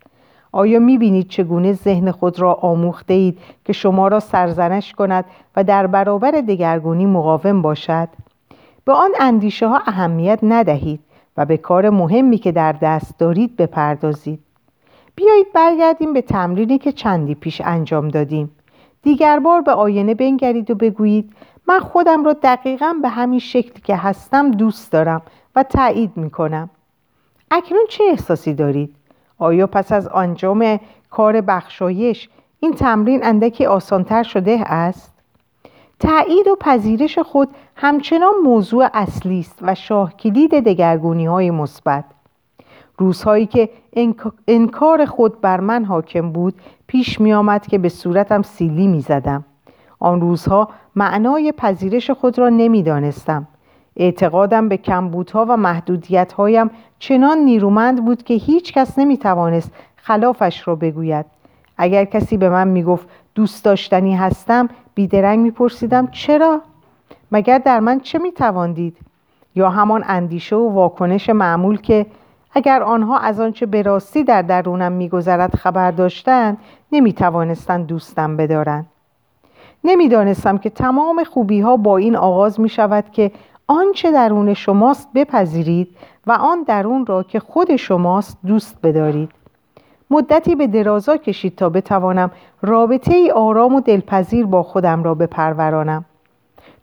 آیا 0.53 0.79
می 0.79 0.99
بینید 0.99 1.29
چگونه 1.29 1.73
ذهن 1.73 2.11
خود 2.11 2.41
را 2.41 2.55
آموخته 2.55 3.15
اید 3.15 3.39
که 3.65 3.73
شما 3.73 4.09
را 4.09 4.21
سرزنش 4.21 4.93
کند 4.93 5.25
و 5.57 5.65
در 5.65 5.87
برابر 5.87 6.31
دگرگونی 6.31 7.07
مقاوم 7.07 7.63
باشد؟ 7.63 8.09
به 8.85 8.93
آن 8.93 9.11
اندیشه 9.21 9.69
ها 9.69 9.83
اهمیت 9.87 10.39
ندهید 10.43 11.01
و 11.37 11.47
به 11.47 11.57
کار 11.57 11.91
مهمی 11.91 12.39
که 12.39 12.53
در 12.53 12.73
دست 12.73 13.19
دارید 13.19 13.57
بپردازید. 13.57 14.41
بیایید 15.15 15.53
برگردیم 15.55 16.13
به 16.13 16.23
تمرینی 16.23 16.79
که 16.79 16.93
چندی 16.93 17.35
پیش 17.35 17.63
انجام 17.65 18.09
دادیم. 18.09 18.51
دیگر 19.03 19.39
بار 19.39 19.61
به 19.61 19.73
آینه 19.73 20.15
بنگرید 20.15 20.71
و 20.71 20.75
بگویید 20.75 21.33
من 21.69 21.81
خودم 21.81 22.25
را 22.25 22.33
دقیقا 22.33 22.95
به 23.03 23.09
همین 23.09 23.39
شکلی 23.39 23.81
که 23.85 23.97
هستم 23.97 24.51
دوست 24.51 24.93
دارم 24.93 25.23
و 25.57 25.63
تایید 25.63 26.17
می 26.17 26.31
کنم. 26.31 26.71
اکنون 27.51 27.87
چه 27.89 28.05
احساسی 28.05 28.55
دارید؟ 28.55 28.97
آیا 29.39 29.67
پس 29.67 29.93
از 29.93 30.09
انجام 30.15 30.81
کار 31.11 31.41
بخشایش 31.41 32.29
این 32.61 32.73
تمرین 32.73 33.25
اندکی 33.25 33.67
آسانتر 33.67 34.23
شده 34.23 34.63
است؟ 34.67 35.13
تایید 35.99 36.49
و 36.49 36.57
پذیرش 36.61 37.19
خود 37.19 37.49
همچنان 37.77 38.35
موضوع 38.45 38.89
اصلی 38.95 39.41
است 39.41 39.59
و 39.63 39.75
شاه 39.75 40.17
کلید 40.17 40.51
دگرگونی 40.51 41.27
های 41.27 41.51
مثبت. 41.51 42.05
روزهایی 42.99 43.47
که 43.47 43.71
انکار 44.49 45.05
خود 45.05 45.41
بر 45.41 45.61
من 45.61 45.85
حاکم 45.85 46.33
بود 46.33 46.55
پیش 46.87 47.21
می 47.21 47.33
آمد 47.33 47.67
که 47.67 47.79
به 47.79 47.89
صورتم 47.89 48.43
سیلی 48.43 48.87
می 48.87 49.01
زدم. 49.01 49.45
آن 50.03 50.21
روزها 50.21 50.69
معنای 50.97 51.53
پذیرش 51.53 52.11
خود 52.11 52.39
را 52.39 52.49
نمی‌دانستم. 52.49 53.49
اعتقادم 53.97 54.69
به 54.69 54.77
کمبودها 54.77 55.47
و 55.49 55.57
محدودیتهایم 55.57 56.71
چنان 56.99 57.39
نیرومند 57.39 58.05
بود 58.05 58.23
که 58.23 58.35
هیچ 58.35 58.73
کس 58.73 58.99
نمی 58.99 59.17
توانست 59.17 59.71
خلافش 59.97 60.69
را 60.69 60.75
بگوید. 60.75 61.27
اگر 61.77 62.05
کسی 62.05 62.37
به 62.37 62.49
من 62.49 62.69
می‌گفت 62.69 63.09
دوست 63.35 63.65
داشتنی 63.65 64.15
هستم 64.15 64.69
بیدرنگ 64.95 65.39
میپرسیدم 65.39 66.07
چرا؟ 66.07 66.61
مگر 67.33 67.59
در 67.59 67.81
من 67.81 68.01
چه 68.01 68.19
میتواندید؟ 68.19 68.97
یا 69.55 69.71
همان 69.71 70.05
اندیشه 70.07 70.57
و 70.57 70.73
واکنش 70.73 71.31
معمول 71.31 71.77
که 71.81 72.07
اگر 72.55 72.83
آنها 72.83 73.19
از 73.19 73.41
آنچه 73.41 73.67
به 73.67 73.83
راستی 73.83 74.25
در 74.25 74.43
درونم 74.43 74.93
میگذرد 74.93 75.57
خبر 75.57 75.91
داشتند 75.91 76.59
نمی‌توانستند 76.93 77.87
دوستم 77.87 78.37
بدارند 78.37 78.87
نمی‌دانستم 79.85 80.59
که 80.59 80.71
تمام 80.71 81.25
خوبی 81.25 81.61
ها 81.61 81.77
با 81.77 81.97
این 81.97 82.17
آغاز 82.17 82.61
می 82.61 82.69
شود 82.69 83.11
که 83.11 83.33
آنچه 83.67 84.11
درون 84.11 84.55
شماست 84.55 85.09
بپذیرید 85.15 85.89
و 86.27 86.33
آن 86.33 86.63
درون 86.63 87.07
را 87.07 87.23
که 87.23 87.41
خود 87.41 87.77
شماست 87.77 88.39
دوست 88.47 88.79
بدارید. 88.83 89.31
مدتی 90.11 90.55
به 90.55 90.67
درازا 90.67 91.17
کشید 91.17 91.57
تا 91.57 91.69
بتوانم 91.69 92.31
رابطه 92.63 93.15
ای 93.15 93.31
آرام 93.31 93.75
و 93.75 93.81
دلپذیر 93.81 94.47
با 94.47 94.63
خودم 94.63 95.03
را 95.03 95.15
بپرورانم. 95.15 96.05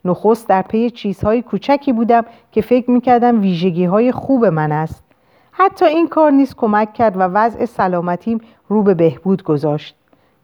نخست 0.05 0.49
در 0.49 0.62
پی 0.62 0.89
چیزهای 0.89 1.41
کوچکی 1.41 1.93
بودم 1.93 2.25
که 2.51 2.62
فکر 2.62 2.91
می‌کردم 2.91 3.41
ویژگی 3.41 3.85
های 3.85 4.12
خوب 4.12 4.45
من 4.45 4.71
است. 4.71 5.03
حتی 5.51 5.85
این 5.85 6.07
کار 6.07 6.31
نیز 6.31 6.55
کمک 6.55 6.93
کرد 6.93 7.17
و 7.17 7.19
وضع 7.19 7.65
سلامتیم 7.65 8.41
رو 8.67 8.83
به 8.83 8.93
بهبود 8.93 9.43
گذاشت. 9.43 9.98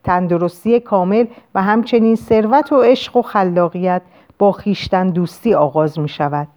تندرستی 0.05 0.79
کامل 0.79 1.25
و 1.55 1.63
همچنین 1.63 2.15
ثروت 2.15 2.71
و 2.71 2.81
عشق 2.81 3.17
و 3.17 3.21
خلاقیت 3.21 4.01
با 4.39 4.51
خیشتن 4.51 5.09
دوستی 5.09 5.53
آغاز 5.53 5.99
می 5.99 6.09
شود 6.09 6.47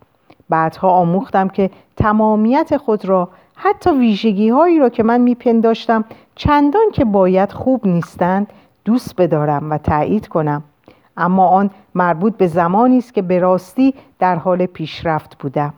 بعدها 0.49 0.91
آموختم 0.91 1.49
که 1.49 1.71
تمامیت 1.97 2.77
خود 2.77 3.05
را 3.05 3.29
حتی 3.55 3.91
ویژگی 3.91 4.49
هایی 4.49 4.79
را 4.79 4.89
که 4.89 5.03
من 5.03 5.21
میپنداشتم 5.21 6.05
چندان 6.35 6.91
که 6.93 7.05
باید 7.05 7.53
خوب 7.53 7.87
نیستند 7.87 8.53
دوست 8.85 9.17
بدارم 9.17 9.71
و 9.71 9.79
تایید 9.79 10.29
کنم. 10.29 10.63
اما 11.17 11.49
آن 11.49 11.71
مربوط 11.95 12.37
به 12.37 12.47
زمانی 12.47 12.99
است 12.99 13.15
که 13.15 13.23
به 13.23 13.39
راستی 13.39 13.95
در 14.19 14.37
حال 14.37 14.67
پیشرفت 14.67 15.39
بودم. 15.39 15.75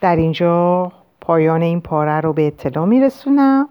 در 0.00 0.16
اینجا 0.16 0.92
پایان 1.20 1.62
این 1.62 1.80
پاره 1.80 2.20
رو 2.20 2.32
به 2.32 2.46
اطلاع 2.46 2.86
میرسونم. 2.86 3.68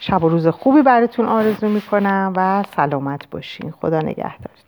شب 0.00 0.24
و 0.24 0.28
روز 0.28 0.46
خوبی 0.46 0.82
براتون 0.82 1.26
آرزو 1.26 1.68
می‌کنم 1.68 2.32
و 2.36 2.64
سلامت 2.76 3.30
باشین. 3.30 3.70
خدا 3.70 4.00
نگهدارت 4.00 4.67